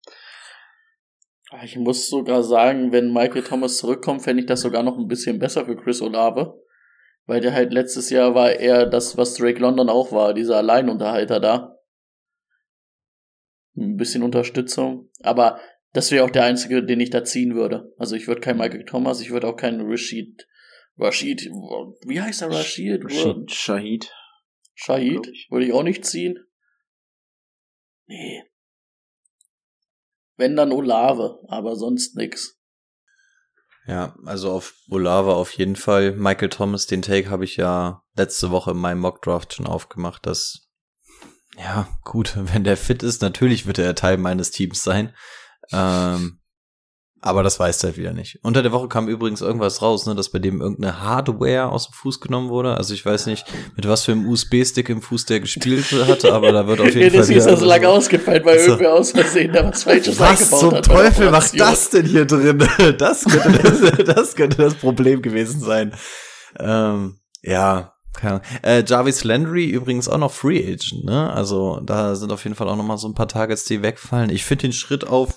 [1.51, 5.09] Ah, ich muss sogar sagen, wenn Michael Thomas zurückkommt, fände ich das sogar noch ein
[5.09, 6.63] bisschen besser für Chris Olave.
[7.27, 11.41] Weil der halt letztes Jahr war eher das, was Drake London auch war, dieser Alleinunterhalter
[11.41, 11.77] da.
[13.77, 15.11] ein bisschen Unterstützung.
[15.23, 15.61] Aber
[15.93, 17.93] das wäre auch der einzige, den ich da ziehen würde.
[17.99, 20.47] Also ich würde kein Michael Thomas, ich würde auch keinen Rashid,
[20.99, 21.51] Rashid,
[22.07, 23.05] wie heißt er Rashid?
[23.05, 24.13] Rashid Shahid.
[24.77, 26.39] Shahid würde ich auch nicht ziehen.
[28.07, 28.45] Nee.
[30.37, 32.61] Wenn dann Olave, aber sonst nix.
[33.87, 36.13] Ja, also auf Olave auf jeden Fall.
[36.13, 40.69] Michael Thomas, den Take habe ich ja letzte Woche in meinem Mockdraft schon aufgemacht, dass
[41.57, 45.15] ja, gut, wenn der fit ist, natürlich wird er Teil meines Teams sein.
[45.73, 46.41] Ähm,
[47.27, 48.39] aber das weiß er wieder nicht.
[48.43, 51.93] Unter der Woche kam übrigens irgendwas raus, ne, dass bei dem irgendeine Hardware aus dem
[51.93, 52.77] Fuß genommen wurde.
[52.77, 56.53] Also ich weiß nicht, mit was für einem USB-Stick im Fuß der gespielt hatte, aber
[56.53, 57.19] da wird auf jeden Fall.
[57.19, 60.31] Das ist ja so lange ausgefallen, weil also, irgendwer aus Versehen da was Falsches was
[60.31, 60.85] eingebaut zum hat.
[60.85, 62.67] Teufel macht das denn hier drin?
[62.99, 65.95] Das könnte das, das könnte das Problem gewesen sein.
[66.59, 71.31] Ähm, ja, keine Äh, Jarvis Landry übrigens auch noch Free Agent, ne?
[71.33, 74.31] Also da sind auf jeden Fall auch noch mal so ein paar Targets, die wegfallen.
[74.31, 75.35] Ich finde den Schritt auf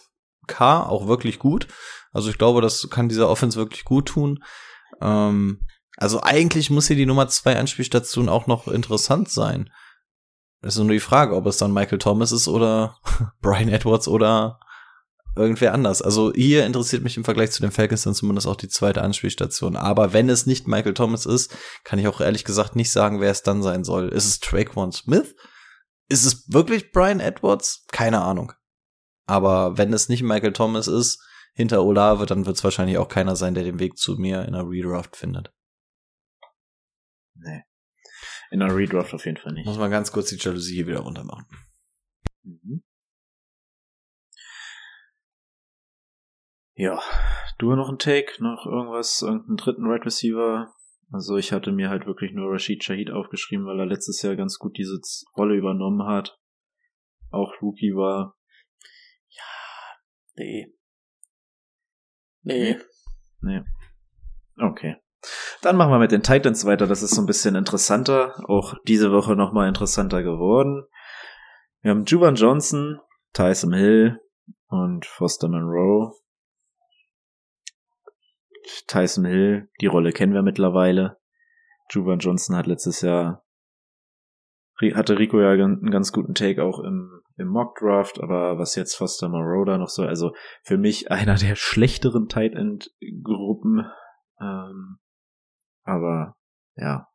[0.49, 1.67] K auch wirklich gut.
[2.11, 4.43] Also ich glaube, das kann dieser Offense wirklich gut tun.
[5.01, 5.61] Ähm,
[5.95, 9.69] also eigentlich muss hier die Nummer zwei Anspielstation auch noch interessant sein.
[10.61, 12.97] Das ist nur die Frage, ob es dann Michael Thomas ist oder
[13.41, 14.59] Brian Edwards oder
[15.35, 16.01] irgendwer anders.
[16.01, 19.75] Also hier interessiert mich im Vergleich zu den Falcons dann zumindest auch die zweite Anspielstation.
[19.75, 23.31] Aber wenn es nicht Michael Thomas ist, kann ich auch ehrlich gesagt nicht sagen, wer
[23.31, 24.09] es dann sein soll.
[24.09, 25.35] Ist es Traquan Smith?
[26.09, 27.85] Ist es wirklich Brian Edwards?
[27.91, 28.53] Keine Ahnung.
[29.29, 31.23] Aber wenn es nicht Michael Thomas ist,
[31.53, 34.55] hinter Olave, dann wird es wahrscheinlich auch keiner sein, der den Weg zu mir in
[34.55, 35.53] einer Redraft findet.
[37.35, 37.63] Nee.
[38.49, 39.67] In einer Redraft auf jeden Fall nicht.
[39.67, 41.45] Muss man ganz kurz die Jalousie hier wieder runter machen.
[42.41, 42.83] Mhm.
[46.73, 46.99] Ja,
[47.59, 50.73] du noch ein Take, noch irgendwas, irgendeinen dritten Right Receiver?
[51.11, 54.57] Also ich hatte mir halt wirklich nur Rashid Shahid aufgeschrieben, weil er letztes Jahr ganz
[54.57, 54.99] gut diese
[55.37, 56.39] Rolle übernommen hat.
[57.29, 58.38] Auch Rookie war.
[60.39, 60.73] Nee.
[62.43, 62.77] Nee.
[63.41, 63.61] Nee.
[64.57, 64.95] Okay.
[65.61, 66.87] Dann machen wir mit den Titans weiter.
[66.87, 68.41] Das ist so ein bisschen interessanter.
[68.47, 70.85] Auch diese Woche nochmal interessanter geworden.
[71.81, 73.01] Wir haben Juban Johnson,
[73.33, 74.17] Tyson Hill
[74.69, 76.13] und Foster Monroe.
[78.87, 81.17] Tyson Hill, die Rolle kennen wir mittlerweile.
[81.91, 83.43] Juban Johnson hat letztes Jahr
[84.93, 88.95] hatte Rico ja einen ganz guten Take auch im, im Mock Draft, aber was jetzt
[88.95, 92.91] Foster da noch so, also für mich einer der schlechteren Tight End
[93.23, 93.85] Gruppen,
[94.41, 94.99] ähm,
[95.83, 96.35] aber
[96.75, 97.07] ja,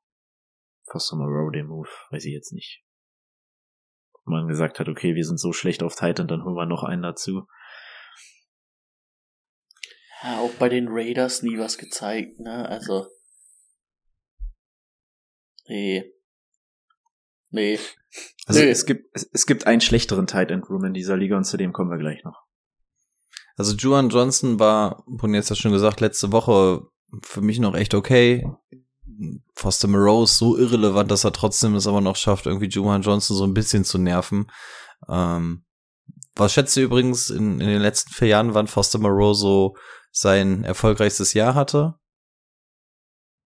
[0.90, 2.84] Foster Moreau, den Move, weiß ich jetzt nicht.
[4.14, 6.66] Ob man gesagt hat, okay, wir sind so schlecht auf Tight End, dann holen wir
[6.66, 7.46] noch einen dazu.
[10.22, 13.08] Ja, auch bei den Raiders nie was gezeigt, ne, also.
[15.66, 16.13] Nee.
[17.54, 17.78] Nee.
[18.46, 18.68] Also Nee.
[18.68, 21.56] es gibt es, es gibt einen schlechteren Tight End Room in dieser Liga und zu
[21.56, 22.42] dem kommen wir gleich noch.
[23.56, 26.82] Also Juan Johnson war, wurden jetzt ja schon gesagt, letzte Woche
[27.22, 28.44] für mich noch echt okay.
[29.54, 33.36] Foster Moreau ist so irrelevant, dass er trotzdem es aber noch schafft, irgendwie Juwan Johnson
[33.36, 34.50] so ein bisschen zu nerven.
[35.08, 35.64] Ähm,
[36.34, 39.76] was schätzt du übrigens in, in den letzten vier Jahren, wann Foster Moreau so
[40.10, 41.94] sein erfolgreichstes Jahr hatte?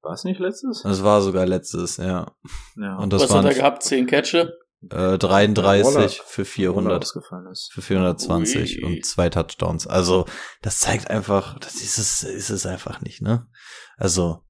[0.03, 0.85] War es nicht letztes?
[0.85, 2.33] Es war sogar letztes, ja.
[2.77, 2.97] Ja.
[2.97, 3.83] Und das Was hat waren er gehabt?
[3.83, 4.53] Zehn Catche?
[4.91, 7.03] äh, 33 Waller- für Waller 400.
[7.03, 7.71] ausgefallen ist.
[7.73, 8.85] für 420 Ui.
[8.85, 9.87] und zwei Touchdowns.
[9.89, 10.25] Also,
[10.63, 13.49] das zeigt einfach, das ist es, ist es einfach nicht, ne?
[13.97, 14.45] Also,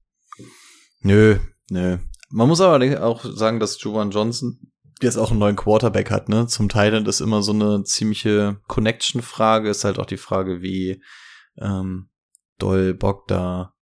[1.01, 1.39] nö,
[1.71, 1.97] nö.
[2.29, 4.71] Man muss aber auch sagen, dass Juwan Johnson
[5.01, 6.45] jetzt auch einen neuen Quarterback hat, ne?
[6.45, 11.01] Zum Teil ist immer so eine ziemliche Connection-Frage, ist halt auch die Frage, wie
[11.57, 12.09] ähm,
[12.59, 13.73] doll Bock da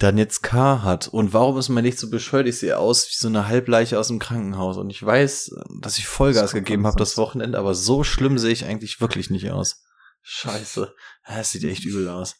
[0.00, 1.08] dann jetzt K hat.
[1.08, 2.48] Und warum ist man nicht so bescheuert?
[2.48, 4.78] Ich sehe aus wie so eine Halbleiche aus dem Krankenhaus.
[4.78, 7.18] Und ich weiß, dass ich Vollgas gegeben habe das.
[7.18, 9.84] Wochenende, aber so schlimm sehe ich eigentlich wirklich nicht aus.
[10.22, 10.94] Scheiße.
[11.26, 12.36] Das sieht echt übel aus.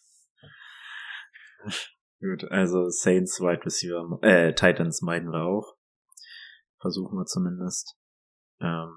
[2.20, 5.74] Gut, also Saints, Wide Receiver, äh, Titans meiden wir auch.
[6.80, 7.96] Versuchen wir zumindest.
[8.60, 8.94] Ähm,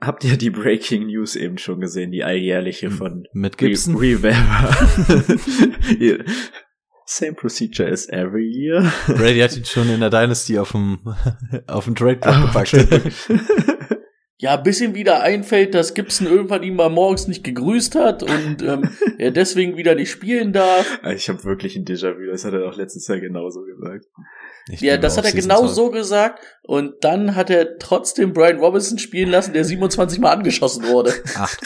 [0.00, 3.96] habt ihr die Breaking News eben schon gesehen, die alljährliche von Mit Gibson?
[3.96, 4.76] Re Rivera?
[7.06, 8.90] Same procedure as every year.
[9.06, 11.00] Brady hat ihn schon in der Dynasty auf dem,
[11.66, 13.28] auf dem Trade Ah, Block gepackt.
[14.38, 18.62] Ja, bis ihm wieder einfällt, dass Gibson irgendwann ihn mal morgens nicht gegrüßt hat und
[18.62, 21.00] ähm, er deswegen wieder nicht spielen darf.
[21.14, 24.04] ich habe wirklich ein Déjà-vu, das hat er auch letztes Jahr genauso gesagt.
[24.68, 28.98] Ich Ja, das hat er genau so gesagt und dann hat er trotzdem Brian Robinson
[28.98, 31.14] spielen lassen, der 27 Mal angeschossen wurde.
[31.36, 31.60] Acht.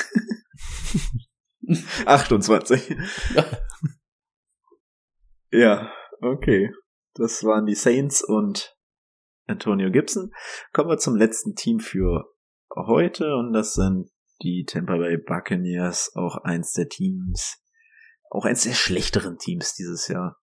[2.07, 2.95] 28.
[3.35, 3.45] ja,
[6.21, 6.71] okay.
[7.15, 8.77] Das waren die Saints und
[9.47, 10.33] Antonio Gibson.
[10.73, 12.25] Kommen wir zum letzten Team für
[12.77, 14.11] heute und das sind
[14.43, 17.61] die Tampa Bay Buccaneers auch eins der Teams,
[18.31, 20.39] auch eins der schlechteren Teams dieses Jahr.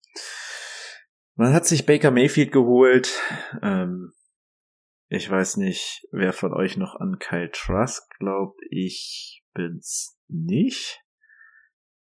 [1.36, 3.20] Man hat sich Baker Mayfield geholt.
[3.62, 4.14] Ähm,
[5.10, 8.60] ich weiß nicht, wer von euch noch an Kyle Trask glaubt.
[8.70, 11.03] Ich bin's nicht.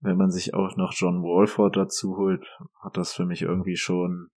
[0.04, 2.46] Wenn man sich auch noch John Walford dazu holt,
[2.82, 4.28] hat das für mich irgendwie schon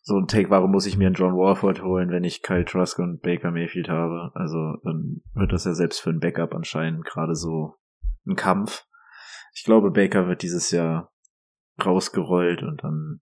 [0.00, 2.98] so ein Take, warum muss ich mir einen John Warford holen, wenn ich Kyle Trask
[2.98, 4.30] und Baker Mayfield habe?
[4.34, 7.74] Also dann wird das ja selbst für ein Backup anscheinend gerade so
[8.26, 8.86] ein Kampf.
[9.54, 11.12] Ich glaube, Baker wird dieses Jahr
[11.84, 13.20] rausgerollt und dann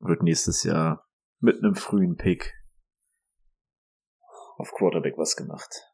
[0.00, 1.06] wird nächstes Jahr
[1.40, 2.52] mit einem frühen Pick
[4.58, 5.93] auf Quarterback was gemacht.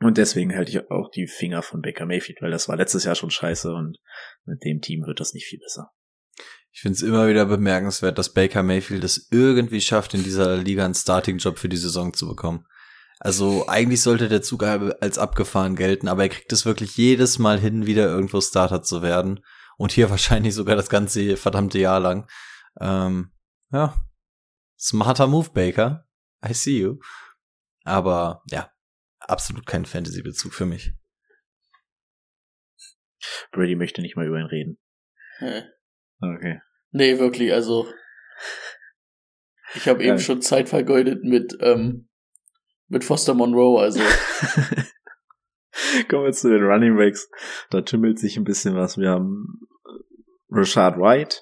[0.00, 3.14] Und deswegen halte ich auch die Finger von Baker Mayfield, weil das war letztes Jahr
[3.14, 3.98] schon scheiße und
[4.44, 5.92] mit dem Team wird das nicht viel besser.
[6.72, 10.84] Ich finde es immer wieder bemerkenswert, dass Baker Mayfield es irgendwie schafft, in dieser Liga
[10.84, 12.66] einen Starting-Job für die Saison zu bekommen.
[13.20, 17.60] Also eigentlich sollte der Zug als abgefahren gelten, aber er kriegt es wirklich jedes Mal
[17.60, 19.44] hin, wieder irgendwo Starter zu werden.
[19.76, 22.28] Und hier wahrscheinlich sogar das ganze verdammte Jahr lang.
[22.80, 23.30] Ähm,
[23.70, 23.94] ja.
[24.76, 26.04] Smarter Move, Baker.
[26.44, 26.98] I see you.
[27.84, 28.70] Aber ja,
[29.28, 30.92] absolut kein Fantasy-Bezug für mich.
[33.52, 34.78] Brady möchte nicht mal über ihn reden.
[35.38, 35.64] Hä?
[36.20, 36.60] Okay.
[36.90, 37.88] Nee, wirklich, also.
[39.74, 42.08] Ich habe eben schon Zeit vergeudet mit, ähm,
[42.88, 44.00] mit Foster Monroe, also.
[46.08, 47.28] Kommen wir zu den Running Backs.
[47.70, 48.98] Da tümmelt sich ein bisschen was.
[48.98, 49.60] Wir haben
[50.50, 51.38] Rashad White,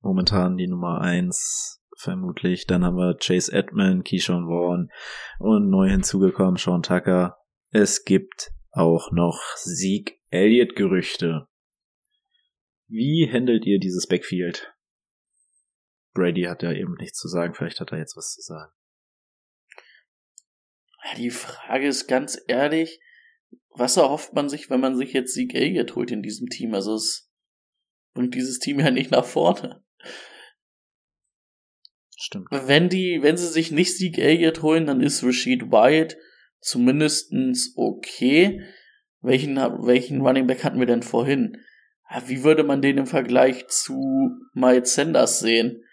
[0.00, 2.66] momentan die Nummer eins vermutlich.
[2.66, 4.90] Dann haben wir Chase Edmond, Keyshawn Vaughn
[5.38, 7.38] und neu hinzugekommen Sean Tucker.
[7.70, 11.48] Es gibt auch noch Sieg Elliott Gerüchte.
[12.88, 14.72] Wie handelt ihr dieses Backfield?
[16.14, 18.72] Brady hat ja eben nichts zu sagen, vielleicht hat er jetzt was zu sagen.
[21.16, 23.00] Die Frage ist ganz ehrlich,
[23.70, 26.74] was erhofft man sich, wenn man sich jetzt Sieg Elliott holt in diesem Team?
[26.74, 27.30] Also es
[28.14, 29.84] bringt dieses Team ja nicht nach vorne.
[32.18, 32.48] Stimmt.
[32.50, 36.16] Wenn die, wenn sie sich nicht Sieg Elliott holen, dann ist Rashid White
[36.60, 38.62] zumindestens okay.
[39.20, 41.62] Welchen, welchen Running Back hatten wir denn vorhin?
[42.26, 45.84] Wie würde man den im Vergleich zu Miles Sanders sehen?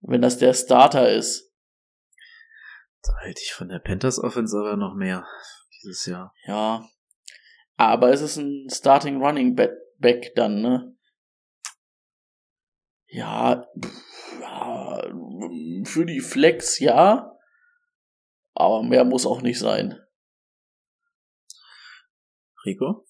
[0.00, 1.50] Wenn das der Starter ist.
[3.02, 5.26] Da halte ich von der Panthers Offense aber noch mehr
[5.74, 6.32] dieses Jahr.
[6.46, 6.88] Ja.
[7.76, 10.94] Aber es ist ein Starting Running Back dann, ne?
[13.06, 13.66] Ja, ja,
[15.90, 17.36] für die Flex ja,
[18.54, 19.98] aber mehr muss auch nicht sein.
[22.64, 23.06] Rico?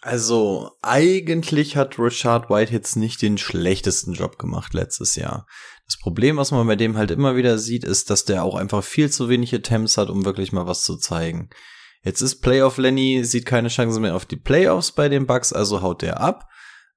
[0.00, 5.46] Also, eigentlich hat Richard White jetzt nicht den schlechtesten Job gemacht letztes Jahr.
[5.86, 8.84] Das Problem, was man bei dem halt immer wieder sieht, ist, dass der auch einfach
[8.84, 11.50] viel zu wenig Attempts hat, um wirklich mal was zu zeigen.
[12.02, 15.82] Jetzt ist Playoff Lenny, sieht keine Chance mehr auf die Playoffs bei den Bucks, also
[15.82, 16.48] haut der ab.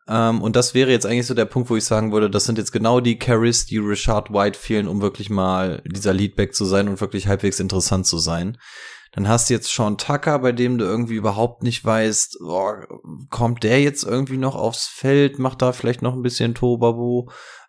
[0.07, 2.57] Ähm, und das wäre jetzt eigentlich so der Punkt, wo ich sagen würde, das sind
[2.57, 6.87] jetzt genau die Carries, die Richard White fehlen, um wirklich mal dieser Leadback zu sein
[6.87, 8.57] und wirklich halbwegs interessant zu sein.
[9.13, 12.71] Dann hast du jetzt Sean Tucker, bei dem du irgendwie überhaupt nicht weißt, oh,
[13.29, 17.27] kommt der jetzt irgendwie noch aufs Feld, macht da vielleicht noch ein bisschen Tobabu.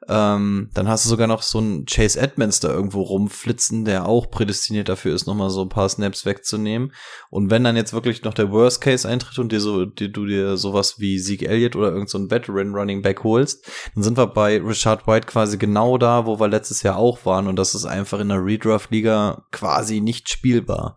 [0.09, 4.31] Ähm, dann hast du sogar noch so einen Chase Edmonds da irgendwo rumflitzen, der auch
[4.31, 6.93] prädestiniert dafür ist, nochmal so ein paar Snaps wegzunehmen.
[7.31, 10.27] Und wenn dann jetzt wirklich noch der Worst Case eintritt und dir so, dir, du
[10.27, 14.27] dir sowas wie Sieg Elliott oder irgend so Veteran Running Back holst, dann sind wir
[14.27, 17.47] bei Richard White quasi genau da, wo wir letztes Jahr auch waren.
[17.47, 20.97] Und das ist einfach in der Redraft-Liga quasi nicht spielbar.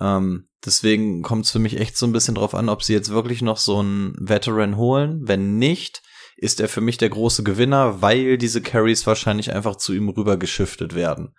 [0.00, 3.10] Ähm, deswegen kommt es für mich echt so ein bisschen drauf an, ob sie jetzt
[3.10, 5.20] wirklich noch so einen Veteran holen.
[5.22, 6.02] Wenn nicht,
[6.36, 10.36] ist er für mich der große Gewinner, weil diese Carries wahrscheinlich einfach zu ihm rüber
[10.36, 11.34] geschiftet werden.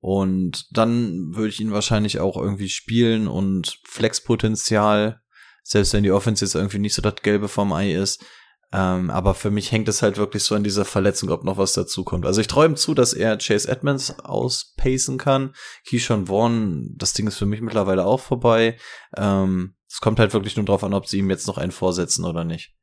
[0.00, 5.20] Und dann würde ich ihn wahrscheinlich auch irgendwie spielen und Flexpotenzial,
[5.62, 8.24] selbst wenn die Offense jetzt irgendwie nicht so das Gelbe vom Ei ist,
[8.72, 11.74] ähm, aber für mich hängt es halt wirklich so an dieser Verletzung, ob noch was
[11.74, 12.24] dazukommt.
[12.24, 15.54] Also ich träume zu, dass er Chase Edmonds auspacen kann.
[15.86, 18.78] Keyshawn Vaughn, das Ding ist für mich mittlerweile auch vorbei.
[19.14, 22.24] Ähm, es kommt halt wirklich nur drauf an, ob sie ihm jetzt noch einen vorsetzen
[22.24, 22.74] oder nicht.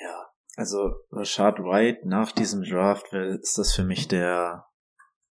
[0.00, 4.66] Ja, also Rashad White nach diesem Draft ist das für mich der,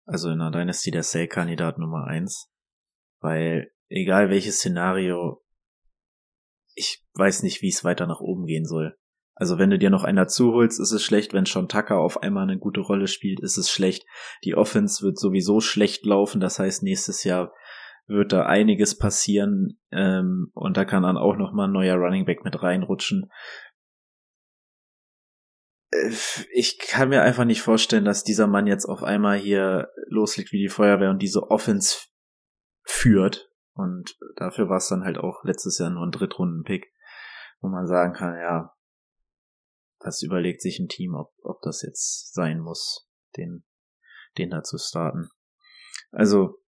[0.05, 2.51] also in der Dynasty der Sale-Kandidat Nummer eins.
[3.21, 5.41] Weil egal welches Szenario
[6.77, 8.95] ich weiß nicht, wie es weiter nach oben gehen soll.
[9.33, 11.33] Also wenn du dir noch einen dazu holst, ist es schlecht.
[11.33, 14.05] Wenn schon Tucker auf einmal eine gute Rolle spielt, ist es schlecht.
[14.43, 16.39] Die Offense wird sowieso schlecht laufen.
[16.39, 17.53] Das heißt, nächstes Jahr
[18.07, 19.79] wird da einiges passieren.
[19.91, 23.29] Ähm, und da kann dann auch noch mal ein neuer Running Back mit reinrutschen.
[25.91, 26.11] Äh,
[26.53, 30.61] ich kann mir einfach nicht vorstellen, dass dieser Mann jetzt auf einmal hier loslegt wie
[30.61, 32.07] die Feuerwehr und diese Offense
[32.83, 33.46] führt.
[33.77, 36.91] Und dafür war es dann halt auch letztes Jahr nur ein Drittrunden-Pick,
[37.61, 38.73] wo man sagen kann, ja,
[39.99, 43.63] das überlegt sich ein Team, ob, ob das jetzt sein muss, den,
[44.37, 45.29] den da zu starten.
[46.11, 46.59] Also,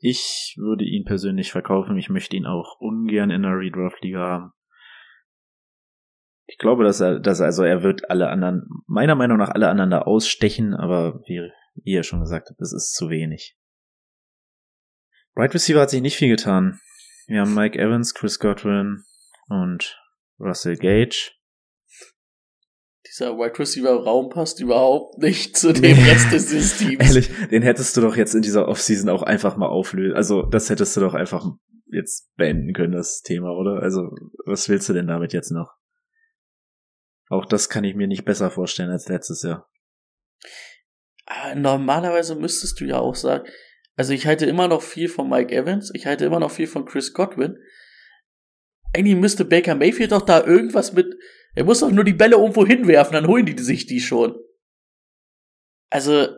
[0.00, 1.96] ich würde ihn persönlich verkaufen.
[1.96, 4.52] Ich möchte ihn auch ungern in der Redraft-Liga haben.
[6.46, 9.68] Ich glaube, dass er, dass er, also er wird alle anderen, meiner Meinung nach alle
[9.68, 11.50] anderen da ausstechen, aber wie
[11.84, 13.57] ihr schon gesagt habt, das ist zu wenig.
[15.38, 16.80] Right Receiver hat sich nicht viel getan.
[17.28, 19.04] Wir haben Mike Evans, Chris Godwin
[19.48, 19.96] und
[20.40, 21.30] Russell Gage.
[23.06, 26.10] Dieser Wide Receiver Raum passt überhaupt nicht zu dem nee.
[26.10, 26.98] Rest des Teams.
[26.98, 30.16] Ehrlich, den hättest du doch jetzt in dieser Offseason auch einfach mal auflösen.
[30.16, 31.46] Also, das hättest du doch einfach
[31.86, 33.80] jetzt beenden können, das Thema, oder?
[33.80, 34.10] Also,
[34.44, 35.72] was willst du denn damit jetzt noch?
[37.28, 39.70] Auch das kann ich mir nicht besser vorstellen als letztes Jahr.
[41.26, 43.48] Aber normalerweise müsstest du ja auch sagen,
[43.98, 46.84] also ich halte immer noch viel von Mike Evans, ich halte immer noch viel von
[46.84, 47.58] Chris Godwin.
[48.94, 51.16] Eigentlich müsste Baker Mayfield doch da irgendwas mit,
[51.56, 54.38] er muss doch nur die Bälle irgendwo hinwerfen, dann holen die sich die schon.
[55.90, 56.28] Also,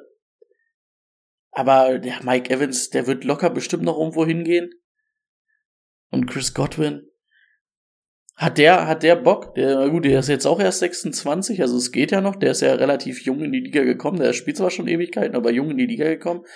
[1.51, 4.71] aber der Mike Evans, der wird locker bestimmt noch irgendwo hingehen.
[6.11, 7.11] Und Chris Godwin,
[8.37, 9.55] hat der, hat der Bock?
[9.55, 12.37] Der, gut, der ist jetzt auch erst 26, also es geht ja noch.
[12.37, 14.19] Der ist ja relativ jung in die Liga gekommen.
[14.19, 16.47] Der spielt zwar schon Ewigkeiten, aber jung in die Liga gekommen.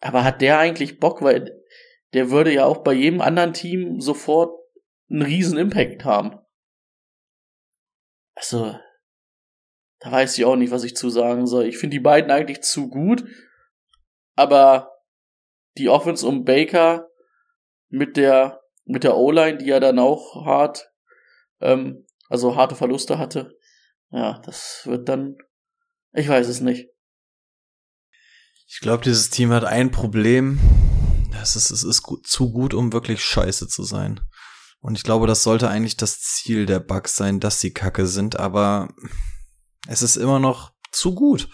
[0.00, 1.22] Aber hat der eigentlich Bock?
[1.22, 1.62] Weil
[2.12, 4.52] der würde ja auch bei jedem anderen Team sofort
[5.10, 6.38] einen riesen Impact haben.
[8.34, 8.78] Also,
[10.00, 11.66] da weiß ich auch nicht, was ich zu sagen soll.
[11.66, 13.24] Ich finde die beiden eigentlich zu gut,
[14.34, 14.92] aber
[15.78, 17.08] die Offense um Baker
[17.88, 20.92] mit der mit der O-Line, die er dann auch hart
[21.60, 23.56] ähm, also harte Verluste hatte.
[24.10, 25.36] Ja, das wird dann,
[26.12, 26.88] ich weiß es nicht.
[28.68, 30.58] Ich glaube, dieses Team hat ein Problem.
[31.32, 34.20] Das ist, es ist gut, zu gut, um wirklich scheiße zu sein.
[34.80, 38.38] Und ich glaube, das sollte eigentlich das Ziel der Bugs sein, dass sie kacke sind,
[38.38, 38.88] aber
[39.86, 41.48] es ist immer noch zu gut.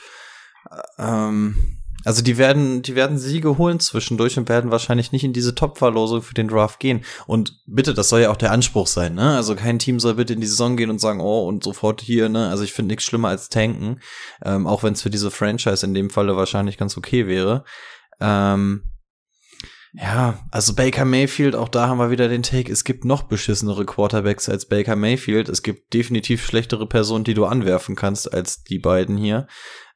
[0.99, 5.55] Ähm, also die werden, die werden Siege holen zwischendurch und werden wahrscheinlich nicht in diese
[5.55, 7.05] Top-Verlosung für den Draft gehen.
[7.27, 9.37] Und bitte, das soll ja auch der Anspruch sein, ne?
[9.37, 12.29] Also kein Team soll bitte in die Saison gehen und sagen, oh, und sofort hier,
[12.29, 12.49] ne?
[12.49, 14.01] Also ich finde nichts schlimmer als tanken,
[14.45, 17.65] ähm, auch wenn es für diese Franchise in dem Falle wahrscheinlich ganz okay wäre.
[18.21, 18.85] Ähm,
[19.95, 22.73] ja, also Baker Mayfield, auch da haben wir wieder den Take.
[22.73, 25.51] Es gibt noch beschissenere Quarterbacks als Baker Mayfield.
[25.51, 29.47] Es gibt definitiv schlechtere Personen, die du anwerfen kannst als die beiden hier.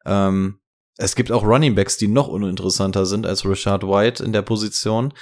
[0.04, 0.60] Ähm,
[0.98, 5.12] es gibt auch Running Backs, die noch uninteressanter sind als Richard White in der Position.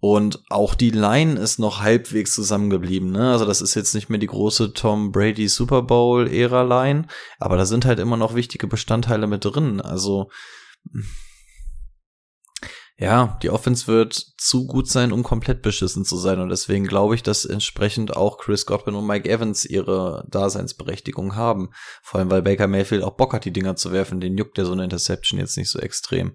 [0.00, 3.10] Und auch die Line ist noch halbwegs zusammengeblieben.
[3.10, 3.32] Ne?
[3.32, 7.06] Also das ist jetzt nicht mehr die große Tom Brady Super Bowl Ära Line,
[7.40, 9.80] aber da sind halt immer noch wichtige Bestandteile mit drin.
[9.80, 10.30] Also
[13.00, 16.40] ja, die Offense wird zu gut sein, um komplett beschissen zu sein.
[16.40, 21.70] Und deswegen glaube ich, dass entsprechend auch Chris Godwin und Mike Evans ihre Daseinsberechtigung haben.
[22.02, 24.20] Vor allem, weil Baker Mayfield auch Bock hat, die Dinger zu werfen.
[24.20, 26.32] Den juckt ja so eine Interception jetzt nicht so extrem.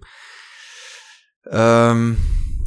[1.50, 2.16] Ähm,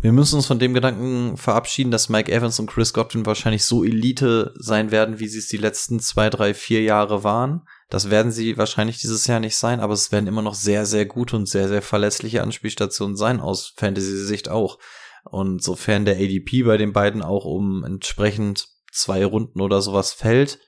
[0.04, 3.84] wir müssen uns von dem Gedanken verabschieden, dass Mike Evans und Chris Godwin wahrscheinlich so
[3.84, 7.64] Elite sein werden, wie sie es die letzten zwei, drei, vier Jahre waren.
[7.90, 11.06] Das werden sie wahrscheinlich dieses Jahr nicht sein, aber es werden immer noch sehr, sehr
[11.06, 14.78] gute und sehr, sehr verlässliche Anspielstationen sein, aus Fantasy-Sicht auch.
[15.24, 20.60] Und sofern der ADP bei den beiden auch um entsprechend zwei Runden oder sowas fällt,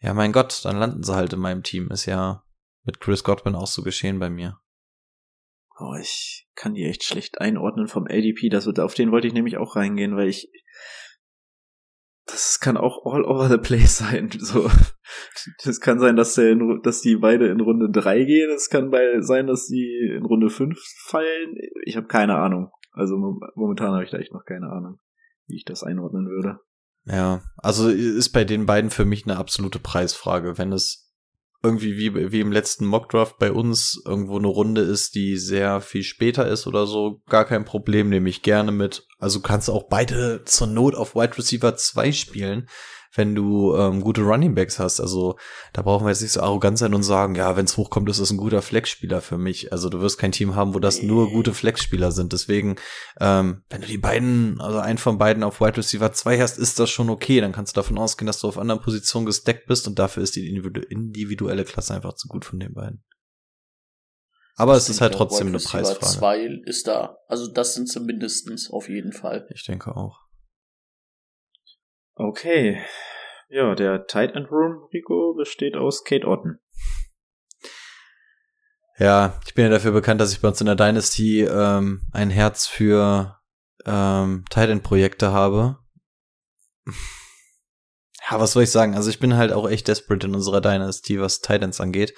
[0.00, 1.90] ja mein Gott, dann landen sie halt in meinem Team.
[1.90, 2.44] Ist ja
[2.84, 4.58] mit Chris Godwin auch so geschehen bei mir.
[5.78, 8.48] Oh, ich kann die echt schlecht einordnen vom ADP.
[8.48, 10.50] Das, auf den wollte ich nämlich auch reingehen, weil ich
[12.30, 14.30] das kann auch all over the place sein.
[14.38, 14.70] So,
[15.64, 18.50] das kann sein, dass der in, dass die beide in Runde drei gehen.
[18.54, 21.56] Es kann bei sein, dass die in Runde fünf fallen.
[21.84, 22.70] Ich habe keine Ahnung.
[22.92, 23.16] Also
[23.54, 24.98] momentan habe ich da echt noch keine Ahnung,
[25.46, 26.60] wie ich das einordnen würde.
[27.04, 30.58] Ja, also ist bei den beiden für mich eine absolute Preisfrage.
[30.58, 31.07] Wenn es
[31.62, 36.02] irgendwie wie, wie im letzten Mockdraft bei uns irgendwo eine Runde ist, die sehr viel
[36.02, 39.06] später ist oder so, gar kein Problem, nehme ich gerne mit.
[39.18, 42.68] Also kannst auch beide zur Not auf Wide Receiver 2 spielen
[43.14, 45.00] wenn du ähm, gute Running Backs hast.
[45.00, 45.36] Also
[45.72, 48.20] da brauchen wir jetzt nicht so arrogant sein und sagen, ja, wenn es hochkommt, ist
[48.20, 49.72] das ein guter Flexspieler für mich.
[49.72, 52.32] Also du wirst kein Team haben, wo das nur gute Flexspieler sind.
[52.32, 52.76] Deswegen,
[53.20, 56.78] ähm, wenn du die beiden, also einen von beiden auf Wide Receiver 2 hast, ist
[56.78, 57.40] das schon okay.
[57.40, 60.36] Dann kannst du davon ausgehen, dass du auf anderen Positionen gesteckt bist und dafür ist
[60.36, 63.04] die individuelle Klasse einfach zu gut von den beiden.
[64.58, 66.04] Aber das es ist halt trotzdem eine Preisfrage.
[66.04, 67.16] Zwei ist da.
[67.28, 69.46] Also das sind sie mindestens auf jeden Fall.
[69.54, 70.27] Ich denke auch.
[72.20, 72.82] Okay.
[73.48, 76.58] Ja, der Tight End Room, Rico, besteht aus Kate Otten.
[78.98, 82.30] Ja, ich bin ja dafür bekannt, dass ich bei uns in der Dynasty ähm, ein
[82.30, 83.38] Herz für
[83.86, 85.78] ähm, Titan-Projekte habe.
[88.28, 88.96] Ja, was soll ich sagen?
[88.96, 92.14] Also ich bin halt auch echt desperate in unserer Dynasty, was Titans angeht.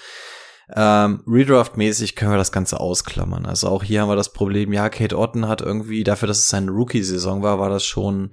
[0.74, 3.44] Ähm, Redraft-mäßig können wir das Ganze ausklammern.
[3.44, 6.48] Also auch hier haben wir das Problem, ja, Kate Otten hat irgendwie, dafür, dass es
[6.48, 8.30] seine Rookie-Saison war, war das schon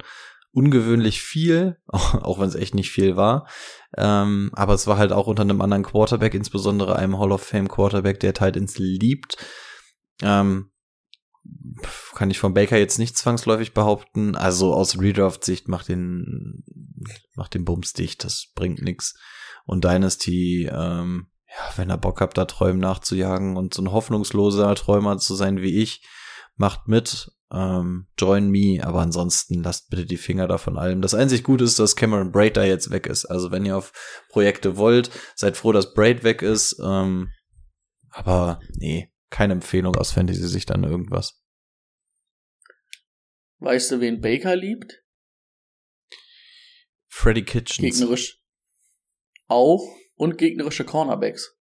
[0.57, 3.47] ungewöhnlich viel, auch wenn es echt nicht viel war.
[3.95, 7.67] Ähm, aber es war halt auch unter einem anderen Quarterback, insbesondere einem Hall of Fame
[7.67, 9.37] Quarterback, der Titans liebt.
[10.23, 10.71] Ähm,
[12.15, 14.35] kann ich von Baker jetzt nicht zwangsläufig behaupten.
[14.35, 16.63] Also aus Redraft-Sicht macht den,
[17.35, 19.13] macht den Bums dicht, das bringt nix.
[19.65, 24.73] Und Dynasty, ähm, ja, wenn er Bock habt, da Träumen nachzujagen und so ein hoffnungsloser
[24.73, 26.03] Träumer zu sein wie ich,
[26.55, 31.01] macht mit, ähm, join me, aber ansonsten lasst bitte die Finger davon allem.
[31.01, 33.25] Das einzig Gute ist, dass Cameron Braid da jetzt weg ist.
[33.25, 33.93] Also wenn ihr auf
[34.29, 36.77] Projekte wollt, seid froh, dass Braid weg ist.
[36.83, 37.31] Ähm,
[38.09, 41.41] aber nee, keine Empfehlung aus Fantasy-Sicht an irgendwas.
[43.59, 45.03] Weißt du, wen Baker liebt?
[47.07, 47.97] Freddy Kitchens.
[47.97, 48.39] Gegnerisch.
[49.47, 49.83] Auch
[50.15, 51.57] und gegnerische Cornerbacks.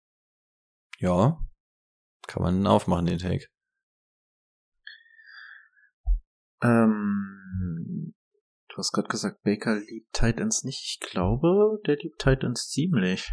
[0.98, 1.38] Ja.
[2.26, 3.46] Kann man aufmachen, den Take.
[6.64, 8.14] Ähm,
[8.68, 10.80] du hast gerade gesagt, Baker liebt Titans nicht.
[10.82, 13.30] Ich glaube, der liebt Titans ziemlich.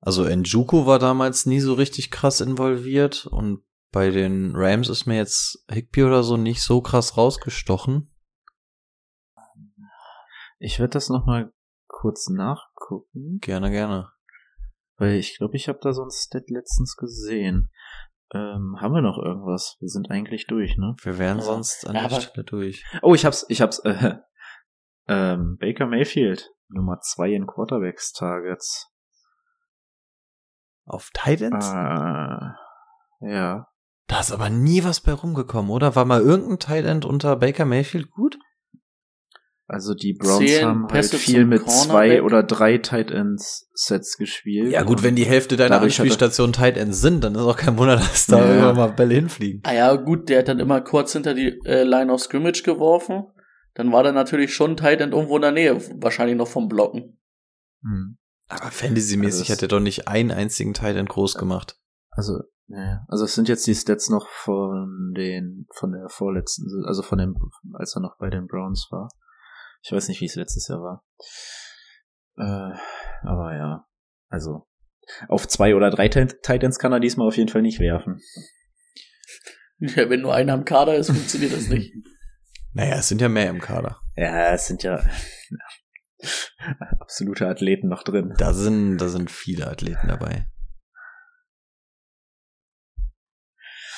[0.00, 3.62] Also Njuku war damals nie so richtig krass involviert und
[3.92, 8.10] bei den Rams ist mir jetzt Higby oder so nicht so krass rausgestochen.
[10.58, 11.52] Ich werde das noch mal
[11.86, 13.38] kurz nachgucken.
[13.40, 14.10] Gerne, gerne.
[14.96, 17.70] Weil ich glaube, ich habe da so ein Stat letztens gesehen.
[18.32, 19.76] Ähm, haben wir noch irgendwas?
[19.80, 20.94] Wir sind eigentlich durch, ne?
[21.02, 22.84] Wir wären sonst an Ja, der Stelle durch.
[23.02, 23.80] Oh, ich hab's, ich hab's.
[23.80, 24.16] Äh,
[25.08, 28.88] ähm, Baker Mayfield, Nummer zwei in Quarterbacks Targets.
[30.84, 31.66] Auf Titans?
[31.68, 33.66] Äh, ja.
[34.06, 35.94] Da ist aber nie was bei rumgekommen, oder?
[35.94, 38.38] War mal irgendein Tight End unter Baker Mayfield gut?
[39.72, 42.22] Also die Browns haben halt Pässe viel zum mit zwei Cornerback?
[42.24, 44.72] oder drei Tight Ends Sets gespielt.
[44.72, 47.78] Ja gut, wenn die Hälfte deiner er- Anspielstationen Tight Ends sind, dann ist auch kein
[47.78, 48.46] Wunder, dass da Ja.
[48.48, 49.62] irgendwann mal Bälle hinfliegen.
[49.64, 53.28] Ah ja, gut, der hat dann immer kurz hinter die äh, Line of Scrimmage geworfen.
[53.74, 57.20] Dann war der natürlich schon Tight End irgendwo in der Nähe, wahrscheinlich noch vom Blocken.
[57.82, 58.18] Hm.
[58.48, 61.78] Aber Fantasy-mäßig Also hat er doch nicht einen einzigen Tight End groß gemacht.
[62.10, 67.02] Also, ja, also es sind jetzt die Stats noch von den, von der vorletzten, also
[67.02, 67.36] von dem,
[67.74, 69.08] als er noch bei den Browns war.
[69.82, 71.04] Ich weiß nicht, wie es letztes Jahr war.
[72.36, 72.78] Äh,
[73.26, 73.86] aber ja,
[74.28, 74.66] also
[75.28, 78.20] auf zwei oder drei Tit- Titans kann er diesmal auf jeden Fall nicht werfen.
[79.82, 81.94] Ja, wenn nur einer im Kader ist, funktioniert das nicht.
[82.74, 83.98] Naja, es sind ja mehr im Kader.
[84.14, 85.02] Ja, es sind ja
[87.00, 88.34] absolute Athleten noch drin.
[88.36, 90.46] Da sind, da sind viele Athleten dabei.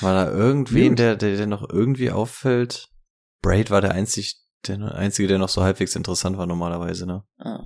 [0.01, 0.99] War da irgendwen, Gut.
[1.01, 2.89] der, der, der noch irgendwie auffällt?
[3.43, 4.37] Braid war der einzig,
[4.69, 7.25] der einzige, der noch so halbwegs interessant war normalerweise, ne?
[7.39, 7.65] Ah.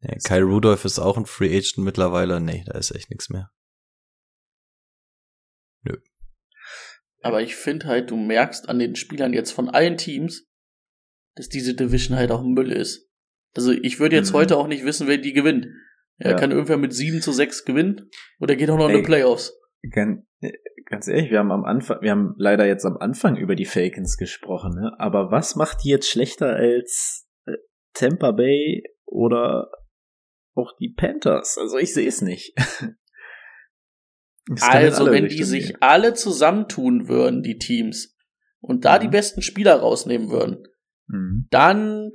[0.00, 2.40] Ja, Kyle Rudolph ist auch ein Free Agent mittlerweile.
[2.40, 3.50] Nee, da ist echt nichts mehr.
[7.24, 10.48] Aber ich finde halt, du merkst an den Spielern jetzt von allen Teams,
[11.36, 13.08] dass diese Division halt auch Müll ist.
[13.54, 14.36] Also ich würde jetzt Mhm.
[14.36, 15.66] heute auch nicht wissen, wer die gewinnt.
[16.18, 16.36] Er Ja.
[16.36, 19.00] kann irgendwer mit 7 zu 6 gewinnen oder geht auch noch in Ey.
[19.02, 19.52] die Playoffs.
[19.90, 20.24] Ganz,
[20.86, 24.16] ganz ehrlich, wir haben am Anfang, wir haben leider jetzt am Anfang über die Falcons
[24.16, 24.92] gesprochen, ne?
[24.98, 27.52] Aber was macht die jetzt schlechter als äh,
[27.94, 29.70] Tampa Bay oder
[30.54, 31.56] auch die Panthers?
[31.58, 32.54] Also ich sehe es nicht.
[34.60, 35.76] Also, wenn die sich gehen.
[35.80, 38.16] alle zusammentun würden, die Teams,
[38.60, 39.02] und da Mhm.
[39.02, 40.66] die besten Spieler rausnehmen würden,
[41.06, 41.46] Mhm.
[41.50, 42.10] dann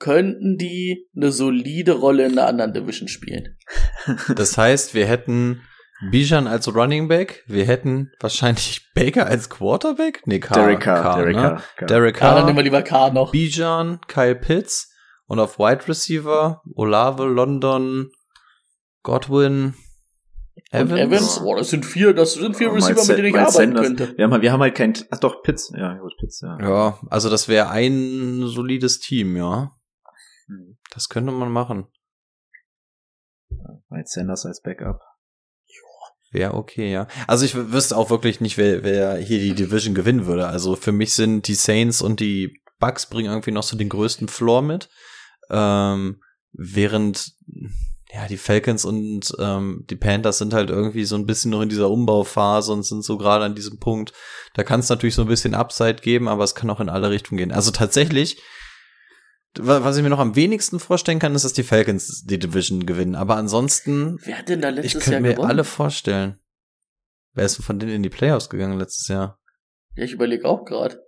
[0.00, 3.56] könnten die eine solide Rolle in der anderen Division spielen.
[4.36, 5.62] Das heißt, wir hätten
[6.10, 10.22] Bijan als Running Back, wir hätten wahrscheinlich Baker als Quarterback?
[10.26, 11.42] Nee, Carr, Derek Carr, Derek ne?
[11.42, 11.86] Carr, Carr.
[11.88, 13.32] Derek Ja, dann Carr, nehmen wir lieber K noch.
[13.32, 14.92] Bijan, Kyle Pitts
[15.26, 18.10] und auf Wide Receiver Olave, London,
[19.02, 19.74] Godwin,
[20.70, 20.92] Evans.
[20.92, 23.52] Und Evans, boah, das sind vier, das sind vier Oh, Receiver, mit denen ich arbeiten
[23.52, 23.82] Sanders.
[23.86, 24.16] könnte.
[24.16, 26.58] Wir haben, wir haben halt kein, ach doch, Pitts, ja, gut, Pitts, ja.
[26.60, 29.72] Ja, also das wäre ein solides Team, ja.
[30.46, 30.78] Mhm.
[30.92, 31.86] Das könnte man machen.
[33.88, 35.00] Miles Sanders als Backup.
[36.30, 37.08] Wäre okay, ja.
[37.26, 40.46] Also ich wüsste auch wirklich nicht, wer, wer hier die Division gewinnen würde.
[40.46, 44.28] Also für mich sind die Saints und die Bucks bringen irgendwie noch so den größten
[44.28, 44.88] Floor mit.
[45.50, 46.20] Ähm,
[46.52, 47.32] während
[48.12, 51.68] ja die Falcons und ähm, die Panthers sind halt irgendwie so ein bisschen noch in
[51.68, 54.12] dieser Umbauphase und sind so gerade an diesem Punkt.
[54.54, 57.10] Da kann es natürlich so ein bisschen Upside geben, aber es kann auch in alle
[57.10, 57.52] Richtungen gehen.
[57.52, 58.40] Also tatsächlich,
[59.66, 63.14] was ich mir noch am wenigsten vorstellen kann, ist, dass die Falcons die Division gewinnen.
[63.14, 65.50] Aber ansonsten Wer hat denn da ich letztes könnte Jahr mir gewonnen?
[65.50, 66.38] alle vorstellen.
[67.34, 69.40] Wer ist denn von denen in die Playoffs gegangen letztes Jahr?
[69.94, 71.02] Ja, ich überlege auch gerade.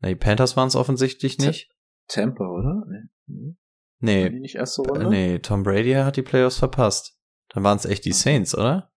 [0.00, 1.70] Na, die Panthers waren es offensichtlich nicht.
[2.08, 2.84] Tampa, oder?
[3.26, 3.56] Nee.
[4.00, 5.06] Nee, Waren die nicht erste Runde?
[5.06, 7.16] äh, nee, Tom Brady hat die Playoffs verpasst.
[7.48, 8.92] Dann waren es echt die Saints, oder?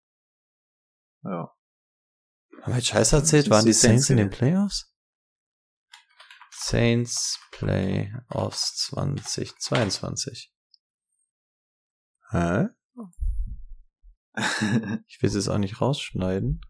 [1.23, 1.53] Ja.
[2.63, 3.51] Haben wir Scheiße erzählt?
[3.51, 4.93] Waren die Saints in den Playoffs?
[6.59, 10.53] Saints Playoffs 2022.
[12.31, 12.67] Hä?
[15.09, 16.61] Ich will es jetzt auch nicht rausschneiden.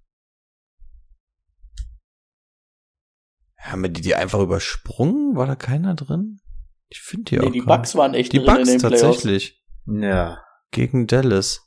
[3.59, 5.34] Haben wir die, die einfach übersprungen?
[5.34, 6.41] War da keiner drin?
[6.89, 7.53] Ich finde die Nee, auch.
[7.53, 9.01] die Bucks waren echt Die drin in Bucks den Playoffs.
[9.03, 9.64] tatsächlich.
[9.87, 10.43] ja.
[10.70, 11.66] Gegen Dallas.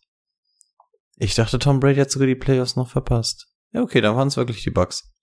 [1.18, 3.48] Ich dachte, Tom Brady hat sogar die Playoffs noch verpasst.
[3.72, 5.14] Ja, okay, dann waren es wirklich die Bucks.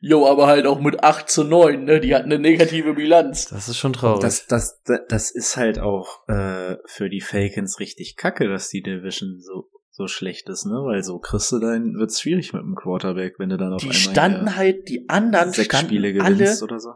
[0.00, 2.00] Jo, aber halt auch mit 8 zu 9, ne?
[2.00, 3.46] Die hatten eine negative Bilanz.
[3.48, 4.20] Das ist schon traurig.
[4.20, 8.82] Das, das, das, das ist halt auch äh, für die Falcons richtig kacke, dass die
[8.82, 10.72] Division so, so schlecht ist, ne?
[10.84, 13.88] Weil so kriegst du dann, wird's schwierig mit dem Quarterback, wenn du dann auf Die
[13.88, 16.92] einmal standen hier halt, die anderen sechs standen Spiele alle, gewinnst oder so.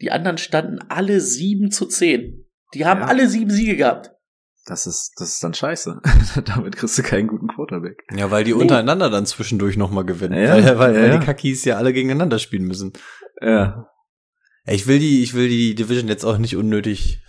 [0.00, 2.48] die anderen standen alle 7 zu 10.
[2.74, 3.06] Die haben Ja.
[3.08, 4.12] alle sieben Siege gehabt.
[4.64, 6.00] Das ist, das ist dann scheiße.
[6.44, 8.04] Damit kriegst du keinen guten Quarterback.
[8.14, 10.40] ja, weil die untereinander dann zwischendurch nochmal gewinnen.
[10.40, 12.92] Ja, weil, weil, ja, weil die Kakis ja alle gegeneinander spielen müssen.
[13.40, 13.88] Ja.
[14.64, 17.22] Ich will die, ich will die Division jetzt auch nicht unnötig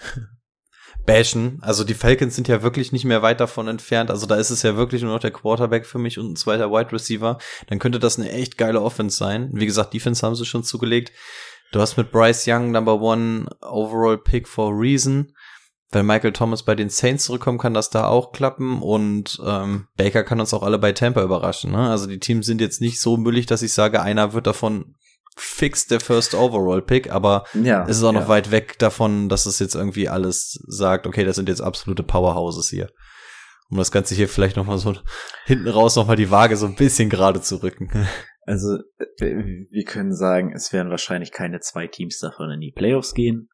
[1.07, 1.57] bashen.
[1.61, 4.11] Also die Falcons sind ja wirklich nicht mehr weit davon entfernt.
[4.11, 6.71] Also da ist es ja wirklich nur noch der Quarterback für mich und ein zweiter
[6.71, 7.39] Wide Receiver.
[7.67, 9.49] Dann könnte das eine echt geile Offense sein.
[9.53, 11.11] Wie gesagt, Defense haben sie schon zugelegt.
[11.71, 15.33] Du hast mit Bryce Young Number One Overall Pick for a Reason.
[15.93, 20.23] Wenn Michael Thomas bei den Saints zurückkommt, kann das da auch klappen und ähm, Baker
[20.23, 21.71] kann uns auch alle bei Tampa überraschen.
[21.71, 21.89] Ne?
[21.89, 24.95] Also die Teams sind jetzt nicht so müllig, dass ich sage, einer wird davon
[25.35, 27.83] fix der First Overall Pick, aber Ja.
[27.87, 28.27] es ist auch noch ja.
[28.27, 32.69] weit weg davon, dass es jetzt irgendwie alles sagt, okay, das sind jetzt absolute Powerhouses
[32.69, 32.89] hier.
[33.69, 34.93] Um das Ganze hier vielleicht noch mal so
[35.45, 37.89] hinten raus noch mal die Waage so ein bisschen gerade zu rücken.
[38.45, 38.75] Also,
[39.21, 43.47] äh, wir können sagen, es werden wahrscheinlich keine zwei Teams davon in die Playoffs gehen.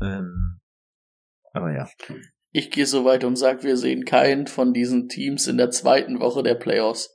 [0.00, 0.59] Ähm,
[1.52, 1.88] aber ja.
[2.52, 6.20] Ich gehe so weit und sag, wir sehen keinen von diesen Teams in der zweiten
[6.20, 7.10] Woche der Playoffs.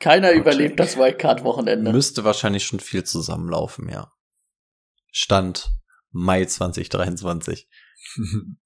[0.00, 1.92] Keiner Gott, überlebt das Wildcard-Wochenende.
[1.92, 4.12] Müsste wahrscheinlich schon viel zusammenlaufen, ja.
[5.12, 5.70] Stand
[6.10, 7.68] Mai 2023.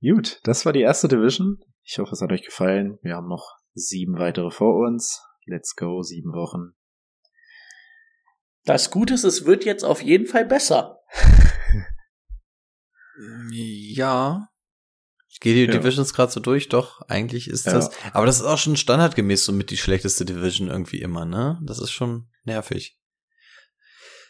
[0.00, 1.58] Gut, das war die erste Division.
[1.84, 2.98] Ich hoffe, es hat euch gefallen.
[3.02, 5.22] Wir haben noch sieben weitere vor uns.
[5.46, 6.74] Let's go, sieben Wochen.
[8.64, 11.00] Das Gute ist, es wird jetzt auf jeden Fall besser.
[13.50, 14.48] Ja.
[15.30, 15.78] Ich gehe die Ja.
[15.78, 17.72] Divisions gerade so durch, doch, eigentlich ist Ja.
[17.74, 17.90] das.
[18.12, 21.58] Aber das ist auch schon standardgemäß so mit die schlechteste Division irgendwie immer, ne?
[21.62, 22.96] Das ist schon nervig.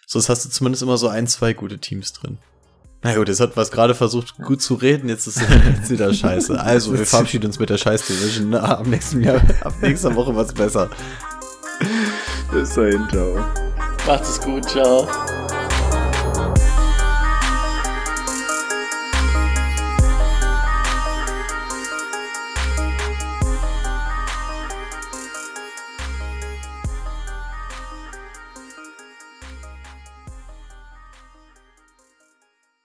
[0.06, 2.38] Sonst hast du zumindest immer so ein, zwei gute Teams drin.
[3.02, 6.58] Na gut, jetzt hat was gerade versucht, gut zu reden, jetzt ist jetzt wieder scheiße.
[6.60, 8.50] Also, wir verabschieden uns mit der scheiß Division.
[8.50, 8.60] Ne?
[8.60, 10.90] Ab nächsten Jahr, ab nächster Woche wird's besser.
[12.50, 13.36] Bis dahin, ciao.
[14.06, 15.06] Macht es gut, ciao.